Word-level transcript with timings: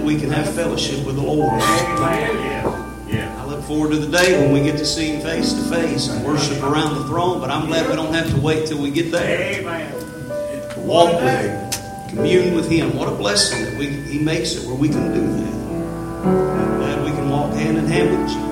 that 0.00 0.06
we 0.06 0.18
can 0.18 0.30
have 0.30 0.52
fellowship 0.54 1.04
with 1.04 1.16
the 1.16 1.22
Lord. 1.22 1.60
I 3.38 3.44
look 3.44 3.62
forward 3.64 3.90
to 3.90 3.98
the 3.98 4.10
day 4.10 4.40
when 4.40 4.52
we 4.52 4.60
get 4.60 4.78
to 4.78 4.86
see 4.86 5.12
Him 5.12 5.20
face 5.20 5.52
to 5.52 5.62
face 5.62 6.08
and 6.08 6.24
worship 6.24 6.62
around 6.62 6.94
the 6.94 7.04
throne, 7.04 7.40
but 7.40 7.50
I'm 7.50 7.66
glad 7.66 7.88
we 7.88 7.96
don't 7.96 8.14
have 8.14 8.30
to 8.30 8.40
wait 8.40 8.66
till 8.66 8.80
we 8.80 8.90
get 8.90 9.10
there. 9.10 9.62
Walk 10.78 11.20
with 11.20 11.42
Him, 11.42 12.08
commune 12.08 12.54
with 12.54 12.70
Him. 12.70 12.96
What 12.96 13.08
a 13.08 13.14
blessing 13.14 13.64
that 13.64 13.78
we, 13.78 13.88
He 13.88 14.18
makes 14.18 14.54
it 14.54 14.66
where 14.66 14.76
we 14.76 14.88
can 14.88 15.12
do 15.12 15.20
that. 15.20 15.54
I'm 16.24 16.78
glad 16.78 17.04
we 17.04 17.10
can 17.10 17.28
walk 17.28 17.52
hand 17.52 17.76
in 17.76 17.86
hand 17.86 18.10
with 18.10 18.28
Jesus. 18.28 18.49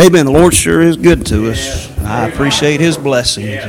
Amen. 0.00 0.24
The 0.24 0.32
Lord 0.32 0.54
sure 0.54 0.80
is 0.80 0.96
good 0.96 1.26
to 1.26 1.50
us. 1.50 1.94
I 1.98 2.26
appreciate 2.26 2.80
His 2.80 2.96
blessings. 2.96 3.62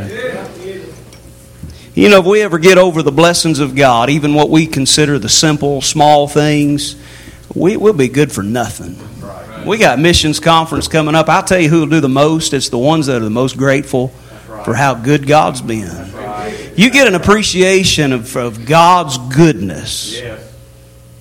You 1.94 2.08
know, 2.08 2.20
if 2.20 2.26
we 2.26 2.42
ever 2.42 2.58
get 2.58 2.78
over 2.78 3.04
the 3.04 3.12
blessings 3.12 3.60
of 3.60 3.76
God, 3.76 4.10
even 4.10 4.34
what 4.34 4.50
we 4.50 4.66
consider 4.66 5.20
the 5.20 5.28
simple, 5.28 5.82
small 5.82 6.30
things, 6.30 6.96
we, 7.54 7.76
will 7.76 7.92
be 7.92 8.08
good 8.08 8.32
for 8.32 8.44
nothing. 8.44 8.98
We 9.66 9.78
got 9.78 10.00
missions 10.00 10.40
conference 10.40 10.88
coming 10.88 11.16
up. 11.16 11.28
I'll 11.28 11.44
tell 11.44 11.60
you 11.60 11.68
who 11.68 11.82
will 11.82 11.88
do 11.88 12.00
the 12.00 12.08
most. 12.08 12.54
It's 12.54 12.70
the 12.70 12.78
ones 12.78 13.08
that 13.08 13.18
are 13.18 13.26
the 13.26 13.30
most 13.30 13.58
grateful 13.58 14.08
for 14.64 14.74
how 14.74 14.94
good 14.94 15.28
God's 15.28 15.62
been. 15.62 16.14
You 16.78 16.92
get 16.92 17.08
an 17.08 17.16
appreciation 17.16 18.14
of, 18.14 18.38
of 18.38 18.66
God's 18.66 19.18
goodness 19.36 20.22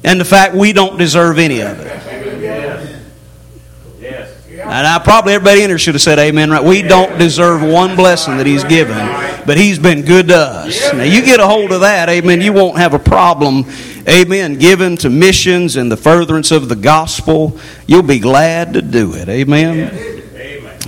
and 0.04 0.20
the 0.20 0.24
fact 0.24 0.54
we 0.54 0.72
don't 0.72 0.98
deserve 0.98 1.40
any 1.40 1.62
of 1.62 1.80
it. 1.80 1.89
And 4.70 4.86
I 4.86 5.00
probably 5.00 5.32
everybody 5.32 5.62
in 5.62 5.68
here 5.68 5.78
should 5.78 5.94
have 5.94 6.00
said 6.00 6.20
amen, 6.20 6.48
right? 6.48 6.62
We 6.62 6.82
don't 6.82 7.18
deserve 7.18 7.60
one 7.60 7.96
blessing 7.96 8.36
that 8.36 8.46
He's 8.46 8.62
given, 8.62 8.96
but 9.44 9.56
He's 9.58 9.80
been 9.80 10.02
good 10.02 10.28
to 10.28 10.36
us. 10.36 10.92
Now, 10.92 11.02
you 11.02 11.24
get 11.24 11.40
a 11.40 11.46
hold 11.46 11.72
of 11.72 11.80
that, 11.80 12.08
amen, 12.08 12.40
you 12.40 12.52
won't 12.52 12.78
have 12.78 12.94
a 12.94 12.98
problem, 13.00 13.64
amen, 14.08 14.60
given 14.60 14.96
to 14.98 15.10
missions 15.10 15.74
and 15.74 15.90
the 15.90 15.96
furtherance 15.96 16.52
of 16.52 16.68
the 16.68 16.76
gospel. 16.76 17.58
You'll 17.88 18.04
be 18.04 18.20
glad 18.20 18.74
to 18.74 18.80
do 18.80 19.14
it, 19.14 19.28
amen. 19.28 20.22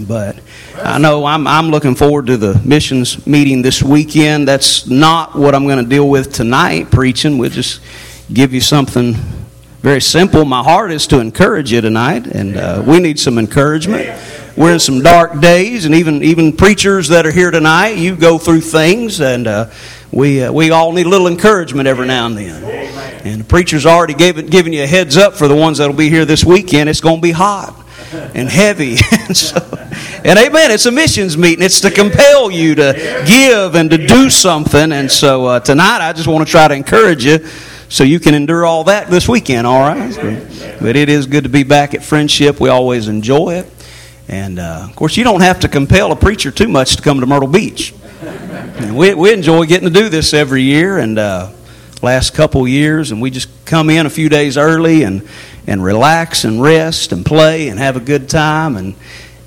But 0.06 0.38
I 0.76 0.98
know 0.98 1.24
I'm, 1.24 1.48
I'm 1.48 1.70
looking 1.70 1.96
forward 1.96 2.28
to 2.28 2.36
the 2.36 2.60
missions 2.64 3.26
meeting 3.26 3.62
this 3.62 3.82
weekend. 3.82 4.46
That's 4.46 4.86
not 4.86 5.34
what 5.34 5.56
I'm 5.56 5.64
going 5.64 5.82
to 5.82 5.90
deal 5.90 6.08
with 6.08 6.32
tonight 6.32 6.92
preaching. 6.92 7.36
We'll 7.36 7.50
just 7.50 7.80
give 8.32 8.54
you 8.54 8.60
something 8.60 9.16
very 9.82 10.00
simple. 10.00 10.44
My 10.44 10.62
heart 10.62 10.92
is 10.92 11.08
to 11.08 11.18
encourage 11.18 11.72
you 11.72 11.80
tonight, 11.80 12.28
and 12.28 12.56
uh, 12.56 12.84
we 12.86 13.00
need 13.00 13.18
some 13.18 13.36
encouragement. 13.36 14.16
We're 14.56 14.74
in 14.74 14.78
some 14.78 15.02
dark 15.02 15.40
days, 15.40 15.86
and 15.86 15.94
even 15.96 16.22
even 16.22 16.56
preachers 16.56 17.08
that 17.08 17.26
are 17.26 17.32
here 17.32 17.50
tonight, 17.50 17.96
you 17.96 18.14
go 18.14 18.38
through 18.38 18.60
things, 18.60 19.20
and 19.20 19.48
uh, 19.48 19.70
we 20.12 20.44
uh, 20.44 20.52
we 20.52 20.70
all 20.70 20.92
need 20.92 21.06
a 21.06 21.08
little 21.08 21.26
encouragement 21.26 21.88
every 21.88 22.06
now 22.06 22.26
and 22.26 22.38
then. 22.38 23.26
And 23.26 23.40
the 23.40 23.44
preacher's 23.44 23.84
already 23.84 24.14
gave 24.14 24.48
giving 24.48 24.72
you 24.72 24.84
a 24.84 24.86
heads 24.86 25.16
up 25.16 25.34
for 25.34 25.48
the 25.48 25.56
ones 25.56 25.78
that'll 25.78 25.96
be 25.96 26.08
here 26.08 26.24
this 26.24 26.44
weekend. 26.44 26.88
It's 26.88 27.00
going 27.00 27.16
to 27.16 27.22
be 27.22 27.32
hot 27.32 27.74
and 28.34 28.48
heavy. 28.48 28.98
and, 29.12 29.36
so, 29.36 29.58
and 30.24 30.38
amen, 30.38 30.70
it's 30.70 30.86
a 30.86 30.92
missions 30.92 31.36
meeting. 31.36 31.64
It's 31.64 31.80
to 31.80 31.90
compel 31.90 32.52
you 32.52 32.76
to 32.76 33.24
give 33.26 33.74
and 33.74 33.90
to 33.90 33.98
do 33.98 34.30
something. 34.30 34.92
And 34.92 35.10
so 35.10 35.46
uh, 35.46 35.60
tonight, 35.60 36.06
I 36.06 36.12
just 36.12 36.28
want 36.28 36.46
to 36.46 36.50
try 36.50 36.68
to 36.68 36.74
encourage 36.74 37.24
you 37.24 37.44
so 37.92 38.04
you 38.04 38.18
can 38.18 38.34
endure 38.34 38.64
all 38.64 38.84
that 38.84 39.10
this 39.10 39.28
weekend, 39.28 39.66
all 39.66 39.80
right? 39.80 40.16
But 40.80 40.96
it 40.96 41.10
is 41.10 41.26
good 41.26 41.44
to 41.44 41.50
be 41.50 41.62
back 41.62 41.92
at 41.92 42.02
Friendship. 42.02 42.58
We 42.58 42.70
always 42.70 43.06
enjoy 43.06 43.56
it. 43.56 43.66
And 44.28 44.58
uh, 44.58 44.86
of 44.88 44.96
course, 44.96 45.18
you 45.18 45.24
don't 45.24 45.42
have 45.42 45.60
to 45.60 45.68
compel 45.68 46.10
a 46.10 46.16
preacher 46.16 46.50
too 46.50 46.68
much 46.68 46.96
to 46.96 47.02
come 47.02 47.20
to 47.20 47.26
Myrtle 47.26 47.50
Beach. 47.50 47.92
And 48.22 48.96
we, 48.96 49.12
we 49.12 49.34
enjoy 49.34 49.66
getting 49.66 49.92
to 49.92 49.92
do 49.92 50.08
this 50.08 50.32
every 50.32 50.62
year. 50.62 50.96
And 50.96 51.18
uh, 51.18 51.50
last 52.00 52.32
couple 52.32 52.66
years, 52.66 53.10
and 53.10 53.20
we 53.20 53.28
just 53.30 53.50
come 53.66 53.90
in 53.90 54.06
a 54.06 54.10
few 54.10 54.30
days 54.30 54.56
early 54.56 55.02
and, 55.02 55.28
and 55.66 55.84
relax 55.84 56.44
and 56.44 56.62
rest 56.62 57.12
and 57.12 57.26
play 57.26 57.68
and 57.68 57.78
have 57.78 57.96
a 57.98 58.00
good 58.00 58.26
time. 58.26 58.76
And, 58.76 58.94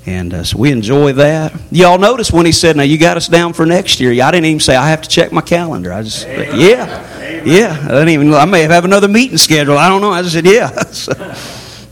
and 0.06 0.32
uh, 0.32 0.44
so 0.44 0.58
we 0.58 0.70
enjoy 0.70 1.12
that. 1.14 1.52
Y'all 1.70 1.98
notice 1.98 2.30
when 2.30 2.46
he 2.46 2.52
said, 2.52 2.76
Now 2.76 2.84
you 2.84 2.96
got 2.96 3.16
us 3.16 3.28
down 3.28 3.52
for 3.52 3.66
next 3.66 4.00
year. 4.00 4.10
I 4.22 4.30
didn't 4.30 4.46
even 4.46 4.60
say, 4.60 4.76
I 4.76 4.88
have 4.88 5.02
to 5.02 5.08
check 5.08 5.32
my 5.32 5.40
calendar. 5.40 5.92
I 5.92 6.02
just, 6.02 6.26
yeah. 6.26 7.16
Yeah, 7.46 7.78
I 7.80 7.88
didn't 7.88 8.08
even. 8.08 8.34
I 8.34 8.44
may 8.44 8.62
have 8.62 8.84
another 8.84 9.06
meeting 9.06 9.38
scheduled. 9.38 9.78
I 9.78 9.88
don't 9.88 10.00
know. 10.00 10.10
I 10.10 10.22
just 10.22 10.34
said 10.34 10.46
yeah. 10.46 10.68
so, 10.90 11.12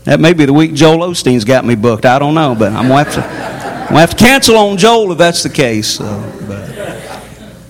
that 0.03 0.19
may 0.19 0.33
be 0.33 0.45
the 0.45 0.51
week 0.51 0.73
Joel 0.73 1.09
Osteen's 1.09 1.45
got 1.45 1.63
me 1.63 1.75
booked. 1.75 2.05
I 2.05 2.19
don't 2.19 2.35
know, 2.35 2.55
but 2.55 2.73
I'm 2.73 2.89
gonna 2.89 3.03
have 3.05 3.13
to, 3.13 3.23
I'm 3.23 3.87
gonna 3.87 3.99
have 4.01 4.09
to 4.09 4.17
cancel 4.17 4.57
on 4.57 4.77
Joel 4.77 5.13
if 5.13 5.17
that's 5.17 5.43
the 5.43 5.49
case. 5.49 5.95
So, 5.95 6.05
but, 6.47 6.74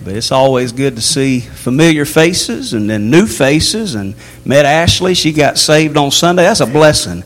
but 0.06 0.16
it's 0.16 0.32
always 0.32 0.72
good 0.72 0.96
to 0.96 1.02
see 1.02 1.40
familiar 1.40 2.06
faces 2.06 2.74
and 2.74 2.88
then 2.88 3.10
new 3.10 3.26
faces. 3.26 3.96
And 3.96 4.16
met 4.46 4.66
Ashley. 4.66 5.16
She 5.16 5.34
got 5.34 5.58
saved 5.58 5.98
on 5.98 6.12
Sunday. 6.12 6.44
That's 6.44 6.60
a 6.60 6.68
blessing. 6.68 7.24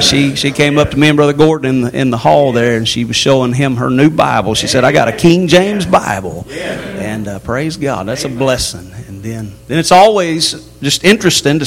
She 0.00 0.36
she 0.36 0.52
came 0.52 0.78
up 0.78 0.90
to 0.90 0.98
me 0.98 1.08
and 1.08 1.16
Brother 1.16 1.32
Gordon 1.32 1.70
in 1.70 1.80
the 1.80 1.98
in 1.98 2.10
the 2.10 2.18
hall 2.18 2.52
there, 2.52 2.76
and 2.76 2.86
she 2.86 3.04
was 3.04 3.16
showing 3.16 3.54
him 3.54 3.76
her 3.76 3.90
new 3.90 4.10
Bible. 4.10 4.54
She 4.54 4.66
said, 4.66 4.84
"I 4.84 4.92
got 4.92 5.08
a 5.08 5.12
King 5.12 5.48
James 5.48 5.86
Bible," 5.86 6.46
and 6.50 7.26
uh, 7.26 7.38
praise 7.38 7.76
God, 7.76 8.06
that's 8.06 8.24
a 8.24 8.28
blessing. 8.28 8.92
And 9.08 9.22
then 9.22 9.54
then 9.66 9.78
it's 9.78 9.92
always 9.92 10.52
just 10.80 11.04
interesting 11.04 11.58
to 11.58 11.66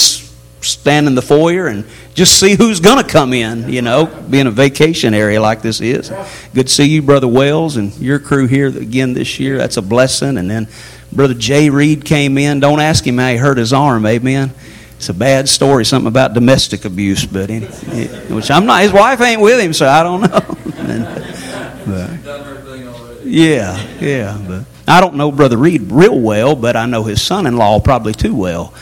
stand 0.62 1.08
in 1.08 1.16
the 1.16 1.22
foyer 1.22 1.68
and 1.68 1.86
just 2.14 2.40
see 2.40 2.56
who's 2.56 2.80
going 2.80 3.04
to 3.04 3.10
come 3.10 3.34
in, 3.34 3.72
you 3.72 3.82
know, 3.82 4.06
being 4.30 4.48
a 4.48 4.52
vacation 4.52 5.14
area 5.14 5.42
like 5.42 5.62
this 5.62 5.82
is. 5.82 6.10
Good 6.54 6.68
to 6.68 6.74
see 6.74 6.86
you, 6.86 7.02
Brother 7.02 7.28
Wells, 7.28 7.78
and 7.78 7.96
your 7.98 8.20
crew 8.20 8.48
here 8.48 8.68
again 8.68 9.14
this 9.14 9.40
year. 9.40 9.58
That's 9.58 9.78
a 9.78 9.82
blessing. 9.82 10.38
And 10.38 10.50
then 10.50 10.68
Brother 11.12 11.34
Jay 11.34 11.70
Reed 11.70 12.06
came 12.06 12.38
in. 12.38 12.60
Don't 12.60 12.80
ask 12.80 13.06
him 13.06 13.18
how 13.18 13.30
he 13.30 13.38
hurt 13.38 13.58
his 13.58 13.74
arm, 13.74 14.06
amen. 14.06 14.52
It's 14.96 15.10
a 15.10 15.14
bad 15.14 15.50
story, 15.50 15.84
something 15.84 16.08
about 16.08 16.36
domestic 16.36 16.86
abuse, 16.86 17.26
but 17.26 17.50
which 17.50 18.52
I'm 18.52 18.68
not. 18.68 18.84
His 18.84 18.94
wife 18.94 19.20
ain't 19.22 19.42
with 19.42 19.60
him, 19.60 19.74
so 19.74 19.88
I 19.88 20.04
don't 20.04 20.22
know. 20.22 20.28
but, 21.88 23.26
yeah, 23.26 23.84
yeah, 24.00 24.40
but 24.48 24.66
I 24.88 25.02
don't 25.02 25.16
know 25.16 25.32
Brother 25.32 25.58
Reed 25.58 25.92
real 25.92 26.20
well, 26.20 26.56
but 26.56 26.76
I 26.76 26.86
know 26.86 27.04
his 27.04 27.22
son-in-law 27.22 27.80
probably 27.80 28.14
too 28.14 28.36
well. 28.36 28.74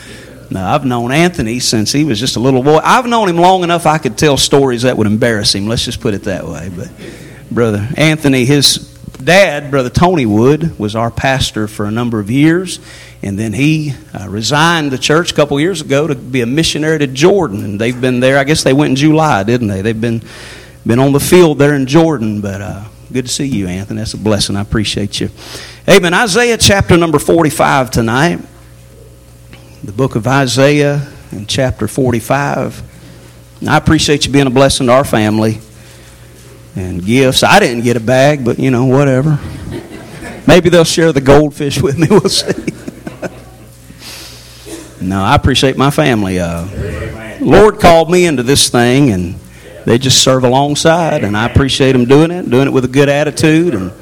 Now, 0.50 0.74
I've 0.74 0.84
known 0.84 1.12
Anthony 1.12 1.60
since 1.60 1.92
he 1.92 2.02
was 2.02 2.18
just 2.18 2.34
a 2.34 2.40
little 2.40 2.62
boy. 2.62 2.80
I've 2.82 3.06
known 3.06 3.28
him 3.28 3.36
long 3.36 3.62
enough 3.62 3.86
I 3.86 3.98
could 3.98 4.18
tell 4.18 4.36
stories 4.36 4.82
that 4.82 4.96
would 4.96 5.06
embarrass 5.06 5.54
him. 5.54 5.68
Let's 5.68 5.84
just 5.84 6.00
put 6.00 6.12
it 6.12 6.24
that 6.24 6.44
way. 6.44 6.68
But 6.74 6.90
Brother 7.52 7.88
Anthony, 7.96 8.44
his 8.44 8.78
dad, 9.24 9.70
Brother 9.70 9.90
Tony 9.90 10.26
Wood, 10.26 10.76
was 10.76 10.96
our 10.96 11.12
pastor 11.12 11.68
for 11.68 11.86
a 11.86 11.90
number 11.92 12.18
of 12.18 12.32
years. 12.32 12.80
And 13.22 13.38
then 13.38 13.52
he 13.52 13.94
uh, 14.12 14.28
resigned 14.28 14.90
the 14.90 14.98
church 14.98 15.30
a 15.30 15.34
couple 15.36 15.60
years 15.60 15.82
ago 15.82 16.08
to 16.08 16.16
be 16.16 16.40
a 16.40 16.46
missionary 16.46 16.98
to 16.98 17.06
Jordan. 17.06 17.64
And 17.64 17.80
they've 17.80 17.98
been 17.98 18.18
there, 18.18 18.36
I 18.36 18.42
guess 18.42 18.64
they 18.64 18.72
went 18.72 18.90
in 18.90 18.96
July, 18.96 19.44
didn't 19.44 19.68
they? 19.68 19.82
They've 19.82 20.00
been, 20.00 20.20
been 20.84 20.98
on 20.98 21.12
the 21.12 21.20
field 21.20 21.58
there 21.58 21.74
in 21.74 21.86
Jordan. 21.86 22.40
But 22.40 22.60
uh, 22.60 22.84
good 23.12 23.26
to 23.26 23.32
see 23.32 23.46
you, 23.46 23.68
Anthony. 23.68 23.98
That's 23.98 24.14
a 24.14 24.18
blessing. 24.18 24.56
I 24.56 24.62
appreciate 24.62 25.20
you. 25.20 25.30
Amen. 25.88 26.12
Isaiah 26.12 26.58
chapter 26.58 26.96
number 26.96 27.20
45 27.20 27.92
tonight 27.92 28.40
the 29.82 29.92
book 29.92 30.14
of 30.14 30.26
Isaiah 30.26 31.08
in 31.32 31.46
chapter 31.46 31.88
45. 31.88 32.82
I 33.66 33.76
appreciate 33.76 34.26
you 34.26 34.32
being 34.32 34.46
a 34.46 34.50
blessing 34.50 34.88
to 34.88 34.92
our 34.92 35.04
family 35.04 35.58
and 36.76 37.04
gifts. 37.04 37.42
I 37.42 37.60
didn't 37.60 37.84
get 37.84 37.96
a 37.96 38.00
bag, 38.00 38.44
but 38.44 38.58
you 38.58 38.70
know, 38.70 38.84
whatever. 38.84 39.38
Maybe 40.46 40.68
they'll 40.68 40.84
share 40.84 41.12
the 41.12 41.20
goldfish 41.20 41.80
with 41.80 41.98
me. 41.98 42.06
We'll 42.10 42.28
see. 42.28 42.52
no, 45.00 45.22
I 45.22 45.34
appreciate 45.34 45.78
my 45.78 45.90
family. 45.90 46.40
Uh, 46.40 47.38
Lord 47.40 47.80
called 47.80 48.10
me 48.10 48.26
into 48.26 48.42
this 48.42 48.68
thing, 48.68 49.10
and 49.10 49.36
they 49.86 49.96
just 49.96 50.22
serve 50.22 50.44
alongside, 50.44 51.24
and 51.24 51.36
I 51.36 51.46
appreciate 51.46 51.92
them 51.92 52.04
doing 52.04 52.30
it, 52.30 52.50
doing 52.50 52.66
it 52.66 52.72
with 52.72 52.84
a 52.84 52.88
good 52.88 53.08
attitude, 53.08 53.74
and 53.74 53.92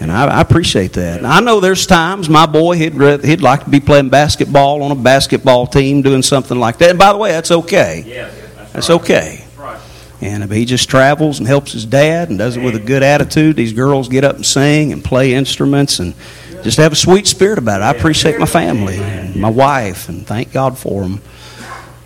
and 0.00 0.12
I, 0.12 0.26
I, 0.26 0.40
appreciate 0.40 0.92
that. 0.94 1.18
And 1.18 1.26
I 1.26 1.40
know 1.40 1.60
there's 1.60 1.86
times 1.86 2.28
my 2.28 2.46
boy, 2.46 2.76
he'd, 2.76 2.92
he'd 3.24 3.40
like 3.40 3.64
to 3.64 3.70
be 3.70 3.80
playing 3.80 4.10
basketball 4.10 4.82
on 4.82 4.90
a 4.92 4.94
basketball 4.94 5.66
team, 5.66 6.02
doing 6.02 6.22
something 6.22 6.58
like 6.58 6.78
that. 6.78 6.90
And 6.90 6.98
by 6.98 7.12
the 7.12 7.18
way, 7.18 7.32
that's 7.32 7.50
okay. 7.50 8.04
Yeah, 8.06 8.30
that's, 8.56 8.72
that's 8.72 8.88
right. 8.90 9.00
okay. 9.00 9.44
That's 9.44 9.58
right. 9.58 9.80
And 10.20 10.42
if 10.42 10.50
he 10.50 10.64
just 10.64 10.88
travels 10.88 11.38
and 11.38 11.48
helps 11.48 11.72
his 11.72 11.84
dad 11.84 12.28
and 12.28 12.38
does 12.38 12.56
it 12.56 12.62
with 12.62 12.76
a 12.76 12.80
good 12.80 13.02
attitude. 13.02 13.56
These 13.56 13.72
girls 13.72 14.08
get 14.08 14.24
up 14.24 14.36
and 14.36 14.46
sing 14.46 14.92
and 14.92 15.04
play 15.04 15.34
instruments 15.34 15.98
and 16.00 16.14
just 16.62 16.76
have 16.78 16.92
a 16.92 16.96
sweet 16.96 17.26
spirit 17.26 17.58
about 17.58 17.80
it. 17.80 17.84
I 17.84 17.90
appreciate 17.90 18.38
my 18.38 18.46
family 18.46 18.98
and 18.98 19.36
my 19.36 19.50
wife 19.50 20.08
and 20.08 20.26
thank 20.26 20.52
God 20.52 20.78
for 20.78 21.02
them. 21.02 21.20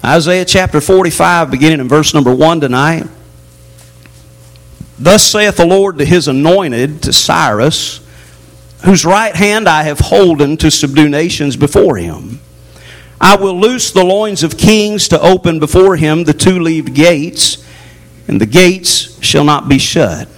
Isaiah 0.04 0.44
chapter 0.44 0.80
45, 0.80 1.50
beginning 1.50 1.80
in 1.80 1.88
verse 1.88 2.12
number 2.12 2.34
1 2.34 2.60
tonight. 2.60 3.06
Thus 4.98 5.22
saith 5.22 5.56
the 5.56 5.66
Lord 5.66 5.98
to 5.98 6.04
his 6.04 6.28
anointed, 6.28 7.02
to 7.02 7.12
Cyrus, 7.12 8.00
whose 8.84 9.04
right 9.04 9.34
hand 9.34 9.68
I 9.68 9.84
have 9.84 10.00
holden 10.00 10.56
to 10.58 10.70
subdue 10.70 11.08
nations 11.08 11.56
before 11.56 11.96
him. 11.96 12.40
I 13.20 13.36
will 13.36 13.58
loose 13.58 13.92
the 13.92 14.04
loins 14.04 14.42
of 14.42 14.58
kings 14.58 15.08
to 15.08 15.20
open 15.20 15.60
before 15.60 15.96
him 15.96 16.24
the 16.24 16.32
two 16.32 16.58
leaved 16.58 16.94
gates, 16.94 17.64
and 18.26 18.40
the 18.40 18.46
gates 18.46 19.22
shall 19.22 19.44
not 19.44 19.68
be 19.68 19.78
shut. 19.78 20.28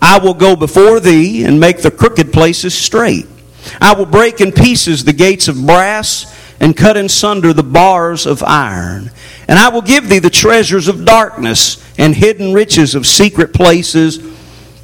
I 0.00 0.18
will 0.18 0.34
go 0.34 0.54
before 0.54 1.00
thee 1.00 1.44
and 1.44 1.58
make 1.58 1.82
the 1.82 1.90
crooked 1.90 2.32
places 2.32 2.74
straight. 2.74 3.26
I 3.80 3.94
will 3.94 4.06
break 4.06 4.40
in 4.40 4.52
pieces 4.52 5.04
the 5.04 5.12
gates 5.12 5.48
of 5.48 5.66
brass 5.66 6.32
and 6.60 6.76
cut 6.76 6.96
in 6.96 7.08
sunder 7.08 7.52
the 7.52 7.62
bars 7.62 8.26
of 8.26 8.42
iron. 8.42 9.10
And 9.46 9.58
I 9.58 9.68
will 9.68 9.82
give 9.82 10.08
thee 10.08 10.18
the 10.18 10.30
treasures 10.30 10.88
of 10.88 11.04
darkness 11.04 11.82
and 11.98 12.14
hidden 12.14 12.52
riches 12.52 12.94
of 12.94 13.06
secret 13.06 13.52
places, 13.52 14.18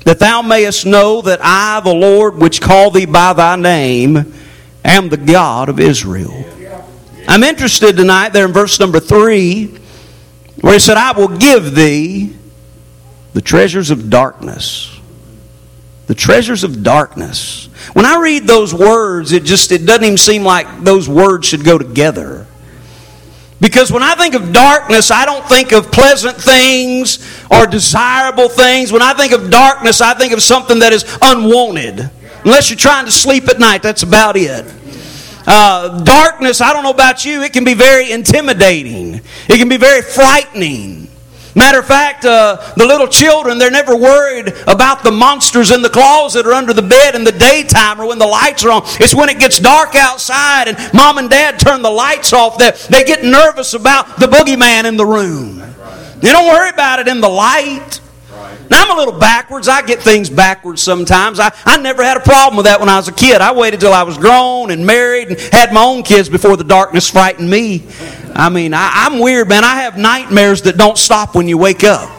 that 0.05 0.19
thou 0.19 0.43
mayest 0.43 0.87
know 0.87 1.23
that 1.23 1.41
I, 1.43 1.81
the 1.81 1.95
Lord, 1.95 2.37
which 2.37 2.61
call 2.61 2.91
thee 2.91 3.07
by 3.07 3.33
thy 3.33 3.57
name, 3.57 4.35
am 4.85 5.09
the 5.09 5.17
God 5.17 5.69
of 5.69 5.81
Israel. 5.81 6.45
I'm 7.27 7.43
interested 7.43 7.97
tonight 7.97 8.31
there 8.31 8.45
in 8.45 8.53
verse 8.53 8.79
number 8.79 9.01
3, 9.01 9.79
where 10.61 10.75
he 10.75 10.79
said, 10.79 10.97
I 10.97 11.13
will 11.13 11.37
give 11.39 11.75
thee 11.75 12.37
the 13.33 13.41
treasures 13.41 13.91
of 13.91 14.11
darkness. 14.11 14.94
The 16.07 16.15
treasures 16.15 16.65
of 16.65 16.83
darkness. 16.83 17.67
When 17.95 18.05
I 18.05 18.19
read 18.21 18.47
those 18.47 18.75
words, 18.75 19.33
it 19.33 19.45
just 19.45 19.73
it 19.73 19.87
doesn't 19.87 20.05
even 20.05 20.19
seem 20.19 20.43
like 20.43 20.85
those 20.85 21.09
words 21.09 21.47
should 21.47 21.65
go 21.65 21.79
together. 21.79 22.47
Because 23.61 23.91
when 23.91 24.03
I 24.03 24.15
think 24.15 24.35
of 24.35 24.53
darkness, 24.53 25.11
I 25.11 25.25
don't 25.25 25.47
think 25.47 25.73
of 25.73 25.91
pleasant 25.91 26.37
things 26.37 27.19
or 27.51 27.67
desirable 27.67 28.49
things. 28.49 28.93
When 28.93 29.01
I 29.01 29.15
think 29.15 29.33
of 29.33 29.51
darkness, 29.51 30.03
I 30.03 30.13
think 30.13 30.33
of 30.35 30.43
something 30.43 30.81
that 30.81 30.93
is 30.93 31.05
unwanted. 31.23 32.11
Unless 32.45 32.69
you're 32.69 32.77
trying 32.77 33.07
to 33.07 33.13
sleep 33.13 33.49
at 33.49 33.59
night, 33.59 33.83
that's 33.83 34.03
about 34.03 34.37
it. 34.37 34.67
Uh, 35.47 36.03
darkness, 36.05 36.61
I 36.61 36.73
don't 36.75 36.83
know 36.83 36.91
about 36.91 37.25
you, 37.25 37.43
it 37.43 37.53
can 37.53 37.65
be 37.65 37.75
very 37.75 38.11
intimidating. 38.11 39.23
It 39.49 39.59
can 39.59 39.69
be 39.69 39.79
very 39.79 40.03
frightening. 40.03 41.09
Matter 41.55 41.79
of 41.79 41.87
fact, 41.87 42.25
uh, 42.25 42.57
the 42.77 42.85
little 42.85 43.07
children, 43.07 43.59
they're 43.59 43.71
never 43.71 43.97
worried 43.97 44.49
about 44.67 45.05
the 45.05 45.13
monsters 45.13 45.71
in 45.71 45.83
the 45.83 45.91
closet 45.91 46.47
or 46.47 46.53
under 46.53 46.73
the 46.73 46.83
bed 46.83 47.15
in 47.15 47.23
the 47.23 47.33
daytime 47.33 48.01
or 48.01 48.07
when 48.07 48.19
the 48.19 48.27
lights 48.27 48.65
are 48.65 48.71
on. 48.71 48.83
It's 49.01 49.15
when 49.15 49.29
it 49.29 49.39
gets 49.39 49.61
dark 49.61 49.95
outside 49.95 50.69
and 50.69 50.77
mom 50.93 51.19
and 51.19 51.31
dad 51.31 51.61
turn 51.61 51.83
the 51.83 51.91
lights 51.91 52.33
off 52.33 52.59
that 52.59 52.79
they 52.91 53.05
get 53.05 53.25
nervous 53.25 53.75
about 53.75 54.19
the 54.19 54.27
boogeyman 54.27 54.85
in 54.85 54.97
the 54.97 55.07
room. 55.07 55.59
They 56.19 56.33
don't 56.33 56.47
worry 56.47 56.71
about 56.71 56.99
it 56.99 57.07
in 57.07 57.21
the 57.21 57.29
light. 57.29 58.01
Now, 58.71 58.83
I'm 58.83 58.91
a 58.91 58.95
little 58.95 59.19
backwards. 59.19 59.69
I 59.69 59.83
get 59.83 60.01
things 60.01 60.31
backwards 60.31 60.83
sometimes. 60.83 61.39
I, 61.39 61.53
I 61.65 61.77
never 61.77 62.03
had 62.03 62.17
a 62.17 62.21
problem 62.21 62.57
with 62.57 62.67
that 62.67 62.81
when 62.81 62.89
I 62.89 62.97
was 62.97 63.09
a 63.09 63.13
kid. 63.13 63.41
I 63.41 63.53
waited 63.53 63.81
till 63.81 63.93
I 63.93 64.03
was 64.03 64.17
grown 64.17 64.71
and 64.71 64.87
married 64.87 65.29
and 65.29 65.39
had 65.53 65.73
my 65.73 65.85
own 65.85 66.03
kids 66.03 66.29
before 66.29 66.57
the 66.57 66.65
darkness 66.65 67.09
frightened 67.09 67.49
me. 67.49 67.87
I 68.35 68.49
mean, 68.49 68.75
I, 68.75 68.91
I'm 68.93 69.21
weird, 69.21 69.49
man. 69.49 69.65
I 69.65 69.83
have 69.83 69.97
nightmares 69.97 70.63
that 70.63 70.77
don't 70.77 70.99
stop 70.99 71.35
when 71.35 71.49
you 71.49 71.57
wake 71.57 71.85
up. 71.85 72.11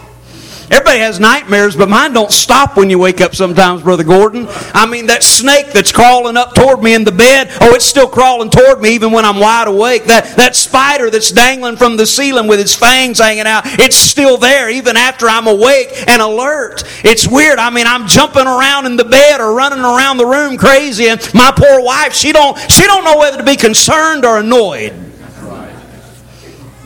Everybody 0.71 0.99
has 0.99 1.19
nightmares, 1.19 1.75
but 1.75 1.89
mine 1.89 2.13
don't 2.13 2.31
stop 2.31 2.75
when 2.75 2.89
you 2.89 2.97
wake 2.97 3.21
up 3.21 3.35
sometimes, 3.35 3.83
Brother 3.83 4.03
Gordon. 4.03 4.47
I 4.73 4.87
mean, 4.87 5.05
that 5.07 5.21
snake 5.21 5.71
that's 5.71 5.91
crawling 5.91 6.37
up 6.37 6.55
toward 6.55 6.81
me 6.81 6.95
in 6.95 7.03
the 7.03 7.11
bed, 7.11 7.49
oh, 7.61 7.75
it's 7.75 7.85
still 7.85 8.07
crawling 8.07 8.49
toward 8.49 8.81
me 8.81 8.95
even 8.95 9.11
when 9.11 9.25
I'm 9.25 9.39
wide 9.39 9.67
awake. 9.67 10.05
That, 10.05 10.35
that 10.37 10.55
spider 10.55 11.11
that's 11.11 11.31
dangling 11.31 11.75
from 11.77 11.97
the 11.97 12.05
ceiling 12.07 12.47
with 12.47 12.59
its 12.59 12.73
fangs 12.73 13.19
hanging 13.19 13.45
out, 13.45 13.63
it's 13.65 13.95
still 13.95 14.37
there 14.37 14.67
even 14.71 14.97
after 14.97 15.29
I'm 15.29 15.45
awake 15.45 15.89
and 16.07 16.19
alert. 16.19 16.83
It's 17.03 17.27
weird. 17.27 17.59
I 17.59 17.69
mean, 17.69 17.85
I'm 17.85 18.07
jumping 18.07 18.47
around 18.47 18.87
in 18.87 18.95
the 18.95 19.05
bed 19.05 19.41
or 19.41 19.53
running 19.53 19.79
around 19.79 20.17
the 20.17 20.25
room 20.25 20.57
crazy, 20.57 21.09
and 21.09 21.21
my 21.35 21.53
poor 21.55 21.79
wife, 21.79 22.13
she 22.13 22.31
don't, 22.31 22.57
she 22.71 22.87
don't 22.87 23.03
know 23.03 23.17
whether 23.19 23.37
to 23.37 23.43
be 23.43 23.55
concerned 23.55 24.25
or 24.25 24.39
annoyed. 24.39 25.04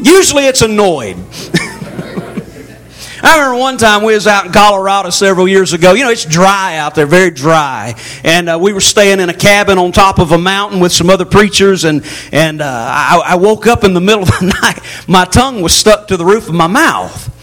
Usually 0.02 0.46
it's 0.46 0.62
annoyed. 0.62 1.18
I 3.22 3.38
remember 3.38 3.60
one 3.60 3.78
time 3.78 4.04
we 4.04 4.14
was 4.14 4.28
out 4.28 4.46
in 4.46 4.54
Colorado 4.54 5.10
several 5.10 5.46
years 5.46 5.74
ago. 5.74 5.94
You 5.94 6.06
know, 6.06 6.10
it's 6.10 6.24
dry 6.24 6.78
out 6.78 6.96
there, 6.96 7.06
very 7.06 7.32
dry. 7.32 7.96
And 8.24 8.50
uh, 8.50 8.58
we 8.62 8.72
were 8.72 8.80
staying 8.80 9.20
in 9.20 9.30
a 9.30 9.34
cabin 9.34 9.78
on 9.78 9.92
top 9.92 10.20
of 10.20 10.32
a 10.32 10.38
mountain 10.38 10.80
with 10.80 10.94
some 10.94 11.10
other 11.10 11.26
preachers. 11.26 11.84
And, 11.84 12.06
and 12.32 12.62
uh, 12.62 12.66
I, 12.66 13.22
I 13.26 13.36
woke 13.36 13.68
up 13.68 13.84
in 13.84 13.94
the 13.94 14.00
middle 14.00 14.24
of 14.24 14.30
the 14.30 14.58
night. 14.64 14.80
My 15.08 15.26
tongue 15.26 15.62
was 15.62 15.74
stuck 15.74 16.08
to 16.08 16.18
the 16.18 16.26
roof 16.26 16.48
of 16.48 16.56
my 16.56 16.68
mouth. 16.68 17.36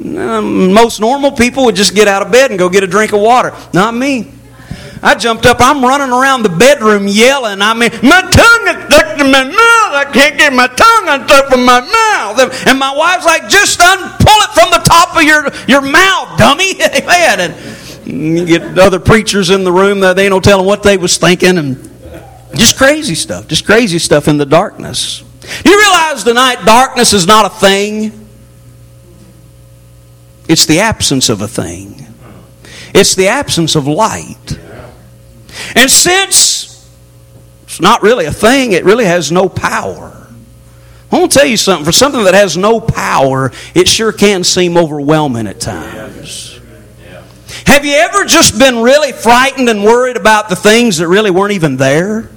Um, 0.00 0.72
most 0.72 1.00
normal 1.00 1.32
people 1.32 1.66
would 1.66 1.76
just 1.76 1.94
get 1.94 2.08
out 2.08 2.22
of 2.22 2.32
bed 2.32 2.50
and 2.50 2.58
go 2.58 2.70
get 2.70 2.82
a 2.82 2.86
drink 2.86 3.12
of 3.12 3.20
water. 3.20 3.54
Not 3.74 3.94
me. 3.94 4.32
I 5.02 5.14
jumped 5.14 5.46
up. 5.46 5.58
I'm 5.60 5.82
running 5.82 6.10
around 6.10 6.42
the 6.42 6.48
bedroom 6.48 7.06
yelling. 7.06 7.60
I 7.60 7.74
mean, 7.74 7.90
my 8.02 8.20
tongue 8.22 8.64
is 8.68 8.84
stuck 8.86 9.18
to 9.18 9.24
my 9.24 9.44
mouth. 9.44 9.92
I 9.92 10.10
can't 10.12 10.38
get 10.38 10.52
my 10.52 10.66
tongue 10.66 11.08
unstuck 11.08 11.50
from 11.50 11.64
my 11.64 11.80
mouth. 11.80 12.66
And 12.66 12.78
my 12.78 12.94
wife's 12.94 13.26
like, 13.26 13.48
just 13.48 13.78
unpull 13.80 14.40
it 14.42 14.50
from 14.54 14.70
the 14.70 14.82
top 14.84 15.16
of 15.16 15.22
your, 15.22 15.48
your 15.68 15.82
mouth, 15.82 16.38
dummy. 16.38 16.80
Amen. 16.80 17.40
And 17.40 18.38
you 18.38 18.46
get 18.46 18.78
other 18.78 19.00
preachers 19.00 19.50
in 19.50 19.64
the 19.64 19.72
room 19.72 20.00
that 20.00 20.16
they 20.16 20.24
ain't 20.24 20.30
no 20.30 20.40
telling 20.40 20.66
what 20.66 20.82
they 20.82 20.96
was 20.96 21.18
thinking 21.18 21.58
and 21.58 21.76
just 22.54 22.76
crazy 22.78 23.14
stuff. 23.14 23.48
Just 23.48 23.66
crazy 23.66 23.98
stuff 23.98 24.28
in 24.28 24.38
the 24.38 24.46
darkness. 24.46 25.22
You 25.64 25.78
realize 25.78 26.24
tonight 26.24 26.64
darkness 26.64 27.12
is 27.12 27.26
not 27.26 27.46
a 27.46 27.54
thing. 27.54 28.28
It's 30.48 30.66
the 30.66 30.80
absence 30.80 31.28
of 31.28 31.42
a 31.42 31.48
thing. 31.48 32.06
It's 32.94 33.14
the 33.14 33.28
absence 33.28 33.74
of 33.74 33.86
light. 33.86 34.58
And 35.74 35.90
since 35.90 36.88
it's 37.64 37.80
not 37.80 38.02
really 38.02 38.26
a 38.26 38.32
thing, 38.32 38.72
it 38.72 38.84
really 38.84 39.04
has 39.04 39.32
no 39.32 39.48
power. 39.48 40.26
I 41.10 41.18
want 41.18 41.32
to 41.32 41.38
tell 41.38 41.46
you 41.46 41.56
something. 41.56 41.84
For 41.84 41.92
something 41.92 42.24
that 42.24 42.34
has 42.34 42.56
no 42.56 42.80
power, 42.80 43.52
it 43.74 43.88
sure 43.88 44.12
can 44.12 44.44
seem 44.44 44.76
overwhelming 44.76 45.46
at 45.46 45.60
times. 45.60 46.60
Have 47.66 47.84
you 47.84 47.94
ever 47.94 48.24
just 48.24 48.58
been 48.58 48.82
really 48.82 49.12
frightened 49.12 49.68
and 49.68 49.82
worried 49.82 50.16
about 50.16 50.48
the 50.48 50.56
things 50.56 50.98
that 50.98 51.08
really 51.08 51.30
weren't 51.30 51.52
even 51.52 51.76
there? 51.76 52.28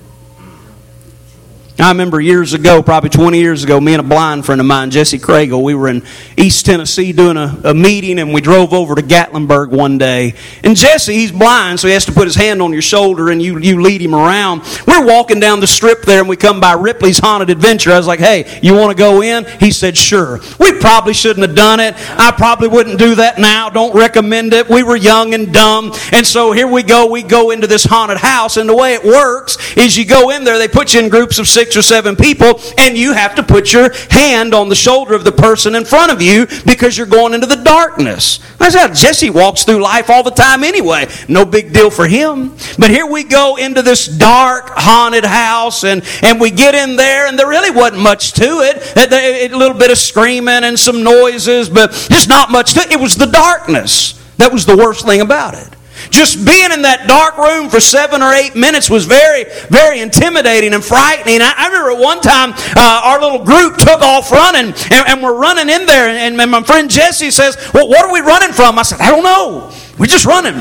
I 1.79 1.87
remember 1.91 2.19
years 2.19 2.53
ago, 2.53 2.83
probably 2.83 3.09
20 3.09 3.39
years 3.39 3.63
ago, 3.63 3.79
me 3.79 3.93
and 3.93 4.01
a 4.01 4.03
blind 4.03 4.45
friend 4.45 4.59
of 4.59 4.67
mine, 4.67 4.91
Jesse 4.91 5.17
Craigle, 5.17 5.63
we 5.63 5.73
were 5.73 5.87
in 5.87 6.03
East 6.35 6.65
Tennessee 6.65 7.13
doing 7.13 7.37
a, 7.37 7.57
a, 7.63 7.73
meeting 7.73 8.19
and 8.19 8.33
we 8.33 8.41
drove 8.41 8.73
over 8.73 8.95
to 8.95 9.01
Gatlinburg 9.01 9.69
one 9.69 9.97
day. 9.97 10.33
And 10.61 10.75
Jesse, 10.75 11.13
he's 11.13 11.31
blind, 11.31 11.79
so 11.79 11.87
he 11.87 11.93
has 11.93 12.03
to 12.07 12.11
put 12.11 12.25
his 12.25 12.35
hand 12.35 12.61
on 12.61 12.73
your 12.73 12.81
shoulder 12.81 13.29
and 13.29 13.41
you, 13.41 13.59
you 13.59 13.81
lead 13.81 14.01
him 14.01 14.13
around. 14.13 14.63
We're 14.85 15.05
walking 15.05 15.39
down 15.39 15.61
the 15.61 15.67
strip 15.67 16.01
there 16.01 16.19
and 16.19 16.27
we 16.27 16.35
come 16.35 16.59
by 16.59 16.73
Ripley's 16.73 17.17
Haunted 17.17 17.49
Adventure. 17.49 17.93
I 17.93 17.97
was 17.97 18.07
like, 18.07 18.19
hey, 18.19 18.59
you 18.61 18.73
want 18.73 18.91
to 18.91 18.97
go 18.97 19.21
in? 19.21 19.45
He 19.61 19.71
said, 19.71 19.95
sure. 19.95 20.41
We 20.59 20.73
probably 20.73 21.13
shouldn't 21.13 21.47
have 21.47 21.55
done 21.55 21.79
it. 21.79 21.95
I 22.19 22.33
probably 22.33 22.67
wouldn't 22.67 22.99
do 22.99 23.15
that 23.15 23.39
now. 23.39 23.69
Don't 23.69 23.95
recommend 23.95 24.51
it. 24.51 24.67
We 24.67 24.83
were 24.83 24.97
young 24.97 25.33
and 25.33 25.53
dumb. 25.53 25.93
And 26.11 26.27
so 26.27 26.51
here 26.51 26.67
we 26.67 26.83
go. 26.83 27.05
We 27.05 27.23
go 27.23 27.51
into 27.51 27.67
this 27.67 27.85
haunted 27.85 28.17
house 28.17 28.57
and 28.57 28.67
the 28.67 28.75
way 28.75 28.95
it 28.95 29.03
works 29.05 29.77
is 29.77 29.97
you 29.97 30.05
go 30.05 30.31
in 30.31 30.43
there, 30.43 30.57
they 30.57 30.67
put 30.67 30.93
you 30.93 30.99
in 30.99 31.07
groups 31.07 31.39
of 31.39 31.47
six 31.47 31.68
six 31.69 31.77
or 31.77 31.81
seven 31.83 32.15
people, 32.15 32.59
and 32.79 32.97
you 32.97 33.13
have 33.13 33.35
to 33.35 33.43
put 33.43 33.71
your 33.71 33.93
hand 34.09 34.55
on 34.55 34.69
the 34.69 34.75
shoulder 34.75 35.13
of 35.13 35.23
the 35.23 35.31
person 35.31 35.75
in 35.75 35.85
front 35.85 36.11
of 36.11 36.19
you 36.19 36.47
because 36.65 36.97
you're 36.97 37.05
going 37.05 37.35
into 37.35 37.45
the 37.45 37.61
darkness. 37.63 38.39
That's 38.57 38.73
how 38.73 38.91
Jesse 38.91 39.29
walks 39.29 39.65
through 39.65 39.83
life 39.83 40.09
all 40.09 40.23
the 40.23 40.31
time 40.31 40.63
anyway. 40.63 41.07
No 41.27 41.45
big 41.45 41.71
deal 41.71 41.91
for 41.91 42.07
him. 42.07 42.55
But 42.79 42.89
here 42.89 43.05
we 43.05 43.23
go 43.23 43.57
into 43.57 43.83
this 43.83 44.07
dark, 44.07 44.69
haunted 44.69 45.25
house, 45.25 45.83
and, 45.83 46.03
and 46.23 46.41
we 46.41 46.49
get 46.49 46.73
in 46.73 46.95
there, 46.95 47.27
and 47.27 47.37
there 47.37 47.47
really 47.47 47.69
wasn't 47.69 48.01
much 48.01 48.31
to 48.33 48.43
it. 48.43 48.97
A, 48.97 49.55
little 49.55 49.77
bit 49.77 49.91
of 49.91 49.97
screaming 49.99 50.63
and 50.63 50.79
some 50.79 51.03
noises, 51.03 51.69
but 51.69 51.91
just 51.91 52.29
not 52.29 52.49
much 52.49 52.73
to 52.73 52.79
it. 52.79 52.91
It 52.91 52.99
was 52.99 53.15
the 53.15 53.27
darkness. 53.27 54.13
That 54.37 54.51
was 54.51 54.65
the 54.65 54.75
worst 54.75 55.05
thing 55.05 55.21
about 55.21 55.53
it. 55.53 55.75
Just 56.09 56.45
being 56.45 56.71
in 56.71 56.81
that 56.83 57.07
dark 57.07 57.37
room 57.37 57.69
for 57.69 57.79
seven 57.79 58.21
or 58.21 58.33
eight 58.33 58.55
minutes 58.55 58.89
was 58.89 59.05
very, 59.05 59.45
very 59.69 59.99
intimidating 59.99 60.73
and 60.73 60.83
frightening. 60.83 61.41
I, 61.41 61.53
I 61.55 61.67
remember 61.67 61.91
at 61.91 61.99
one 61.99 62.21
time 62.21 62.53
uh, 62.75 63.01
our 63.05 63.21
little 63.21 63.45
group 63.45 63.77
took 63.77 64.01
off 64.01 64.31
running, 64.31 64.73
and, 64.91 65.07
and 65.07 65.23
we're 65.23 65.37
running 65.37 65.69
in 65.69 65.85
there, 65.85 66.09
and, 66.09 66.39
and 66.39 66.51
my 66.51 66.63
friend 66.63 66.89
Jesse 66.89 67.31
says, 67.31 67.57
Well, 67.73 67.87
what 67.87 68.05
are 68.05 68.13
we 68.13 68.21
running 68.21 68.53
from? 68.53 68.79
I 68.79 68.83
said, 68.83 68.99
I 68.99 69.11
don't 69.11 69.23
know. 69.23 69.71
We're 69.97 70.07
just 70.07 70.25
running. 70.25 70.55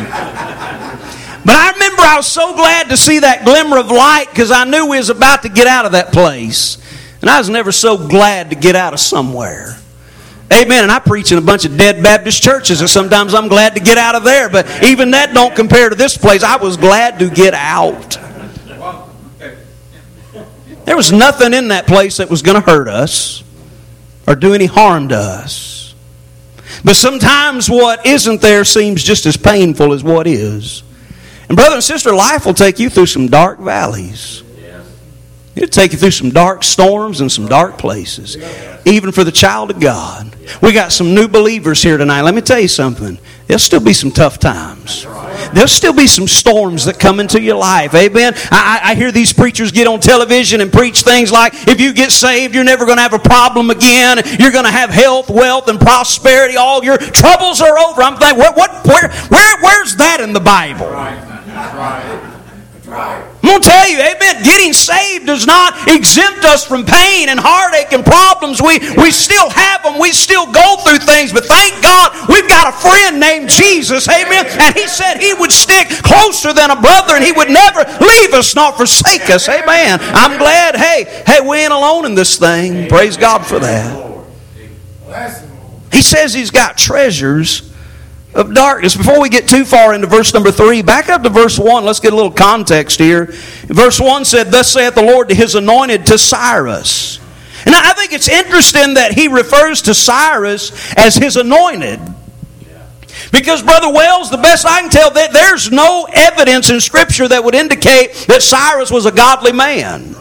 But 1.49 1.55
I 1.55 1.73
remember 1.73 2.03
I 2.03 2.17
was 2.17 2.27
so 2.27 2.55
glad 2.55 2.91
to 2.91 2.97
see 2.97 3.21
that 3.21 3.45
glimmer 3.45 3.79
of 3.79 3.91
light 3.91 4.27
because 4.29 4.51
I 4.51 4.65
knew 4.65 4.91
we 4.91 4.99
was 4.99 5.09
about 5.09 5.43
to 5.45 5.49
get 5.49 5.67
out 5.67 5.87
of 5.87 5.93
that 5.93 6.13
place. 6.13 6.77
And 7.23 7.31
I 7.31 7.39
was 7.39 7.49
never 7.49 7.73
so 7.73 7.97
glad 7.97 8.51
to 8.51 8.57
get 8.57 8.77
out 8.77 8.93
of 8.93 9.01
somewhere. 9.01 9.79
Amen. 10.53 10.85
And 10.85 10.93
I 10.93 10.99
preach 10.99 11.31
in 11.31 11.39
a 11.39 11.43
bunch 11.43 11.65
of 11.65 11.77
dead 11.77 12.03
Baptist 12.03 12.43
churches, 12.43 12.81
and 12.81 12.89
sometimes 12.89 13.35
I'm 13.35 13.49
glad 13.49 13.75
to 13.75 13.81
get 13.81 13.99
out 13.99 14.15
of 14.15 14.25
there. 14.25 14.49
But 14.49 14.83
even 14.83 15.11
that 15.11 15.35
don't 15.35 15.55
compare 15.55 15.91
to 15.91 15.95
this 15.95 16.17
place. 16.17 16.43
I 16.43 16.57
was 16.57 16.77
glad 16.77 17.19
to 17.19 17.29
get 17.29 17.55
out. 17.55 18.19
There 20.85 20.97
was 20.97 21.13
nothing 21.13 21.53
in 21.53 21.69
that 21.69 21.87
place 21.87 22.17
that 22.17 22.31
was 22.31 22.41
going 22.41 22.55
to 22.55 22.63
hurt 22.63 22.89
us 22.89 23.45
or 24.27 24.35
do 24.35 24.55
any 24.55 24.65
harm 24.65 25.11
to 25.11 25.17
us. 25.17 25.95
But 26.83 26.97
sometimes 26.97 27.69
what 27.69 28.07
isn't 28.07 28.41
there 28.41 28.65
seems 28.65 29.03
just 29.03 29.27
as 29.27 29.37
painful 29.37 29.93
as 29.93 30.03
what 30.03 30.27
is. 30.27 30.83
And 31.49 31.57
brother 31.57 31.75
and 31.75 31.85
sister, 31.85 32.15
life 32.15 32.47
will 32.47 32.55
take 32.55 32.79
you 32.79 32.89
through 32.89 33.07
some 33.07 33.27
dark 33.27 33.59
valleys. 33.59 34.43
It'll 35.59 35.68
take 35.68 35.90
you 35.90 35.99
through 35.99 36.12
some 36.12 36.31
dark 36.31 36.62
storms 36.62 37.21
and 37.21 37.33
some 37.33 37.49
dark 37.49 37.79
places, 37.79 38.37
even 38.87 39.11
for 39.11 39.25
the 39.25 39.33
child 39.33 39.73
of 39.73 39.81
God. 39.81 40.33
We 40.62 40.73
got 40.73 40.92
some 40.92 41.16
new 41.16 41.27
believers 41.27 41.83
here 41.83 41.97
tonight. 41.97 42.23
Let 42.23 42.37
me 42.37 42.42
tell 42.42 42.61
you 42.61 42.68
something. 42.68 43.18
There'll 43.49 43.59
still 43.59 43.81
be 43.81 43.92
some 43.92 44.12
tough 44.12 44.38
times. 44.38 45.03
there'll 45.53 45.66
still 45.66 45.92
be 45.92 46.07
some 46.07 46.29
storms 46.29 46.85
that 46.85 47.01
come 47.01 47.18
into 47.18 47.40
your 47.40 47.57
life. 47.57 47.92
Amen. 47.94 48.35
I, 48.53 48.81
I 48.85 48.94
hear 48.94 49.11
these 49.11 49.33
preachers 49.33 49.73
get 49.73 49.88
on 49.88 49.99
television 49.99 50.61
and 50.61 50.73
preach 50.73 51.03
things 51.03 51.33
like, 51.33 51.55
if 51.66 51.81
you 51.81 51.92
get 51.92 52.12
saved, 52.12 52.55
you're 52.55 52.62
never 52.62 52.85
going 52.85 52.99
to 52.99 53.03
have 53.03 53.14
a 53.14 53.18
problem 53.18 53.71
again. 53.71 54.18
You're 54.38 54.53
going 54.53 54.64
to 54.64 54.71
have 54.71 54.90
health, 54.90 55.29
wealth, 55.29 55.66
and 55.66 55.81
prosperity. 55.81 56.57
All 56.57 56.85
your 56.85 56.99
troubles 56.99 57.61
are 57.61 57.77
over. 57.79 58.01
I'm 58.01 58.16
thinking, 58.16 58.38
what, 58.38 58.57
what, 58.57 58.87
where, 58.87 59.11
where, 59.11 59.62
where's 59.62 59.97
that 59.97 60.21
in 60.21 60.33
the 60.33 60.40
Bible? 60.40 60.87
Right. 60.87 61.21
That's 61.47 61.75
right. 61.75 62.42
That's 62.75 62.87
right. 62.87 63.28
I'm 63.49 63.57
going 63.57 63.63
to 63.63 63.69
tell 63.71 63.89
you, 63.89 63.97
amen, 63.97 64.45
getting 64.45 64.75
saved 64.75 65.25
does 65.25 65.47
not 65.47 65.89
exempt 65.89 66.45
us 66.45 66.67
from 66.69 66.85
pain 66.85 67.31
and 67.31 67.41
heartache 67.41 67.95
and 67.97 68.05
problems. 68.05 68.61
We, 68.61 68.77
we 69.01 69.11
still 69.11 69.49
have 69.49 69.83
them. 69.83 69.99
We 69.99 70.13
still 70.13 70.45
go 70.53 70.77
through 70.85 70.99
things. 70.99 71.33
But 71.33 71.47
thank 71.47 71.73
God 71.83 72.13
we've 72.29 72.47
got 72.47 72.69
a 72.69 72.77
friend 72.77 73.19
named 73.19 73.49
Jesus, 73.49 74.07
amen. 74.07 74.45
And 74.61 74.77
he 74.77 74.87
said 74.87 75.17
he 75.17 75.33
would 75.33 75.51
stick 75.51 75.89
closer 76.05 76.53
than 76.53 76.71
a 76.71 76.79
brother 76.79 77.17
and 77.17 77.25
he 77.25 77.33
would 77.33 77.49
never 77.49 77.89
leave 78.05 78.35
us 78.37 78.55
nor 78.55 78.73
forsake 78.73 79.31
us, 79.31 79.49
amen. 79.49 79.97
I'm 80.13 80.37
glad, 80.37 80.77
hey, 80.77 81.09
hey, 81.25 81.41
we 81.41 81.57
ain't 81.57 81.73
alone 81.73 82.05
in 82.05 82.15
this 82.15 82.37
thing. 82.37 82.87
Praise 82.87 83.17
God 83.17 83.47
for 83.47 83.61
that. 83.61 84.09
He 85.91 86.03
says 86.03 86.35
he's 86.35 86.51
got 86.51 86.77
treasures 86.77 87.68
of 88.35 88.55
darkness. 88.55 88.97
Before 88.97 89.21
we 89.21 89.29
get 89.29 89.49
too 89.49 89.64
far 89.64 89.95
into 89.95 90.07
verse 90.07 90.33
number 90.35 90.51
three, 90.51 90.83
back 90.83 91.09
up 91.09 91.23
to 91.23 91.29
verse 91.29 91.59
one. 91.59 91.85
Let's 91.85 92.01
get 92.01 92.12
a 92.12 92.17
little 92.17 92.31
context 92.31 92.99
here. 92.99 93.27
Verse 93.67 94.01
one 94.01 94.25
said, 94.25 94.51
Thus 94.51 94.73
saith 94.73 94.95
the 94.95 95.03
Lord 95.03 95.29
to 95.31 95.35
his 95.35 95.55
anointed, 95.55 96.07
to 96.07 96.19
Cyrus. 96.19 97.19
And 97.67 97.75
I 97.75 97.93
think 97.93 98.12
it's 98.12 98.29
interesting 98.29 98.95
that 98.95 99.12
he 99.12 99.29
refers 99.29 99.83
to 99.83 99.95
Cyrus 99.95 100.95
as 100.97 101.17
his 101.17 101.37
anointed. 101.37 102.01
Because, 103.33 103.62
Brother 103.62 103.93
Wells, 103.93 104.31
the 104.31 104.38
best 104.38 104.64
I 104.64 104.81
can 104.81 104.91
tell, 104.91 105.11
there's 105.11 105.71
no 105.71 106.09
evidence 106.12 106.71
in 106.71 106.81
Scripture 106.81 107.29
that 107.29 107.43
would 107.43 107.55
indicate 107.55 108.14
that 108.29 108.43
Cyrus 108.43 108.91
was 108.91 109.07
a 109.07 109.12
godly 109.12 109.53
man 109.53 110.14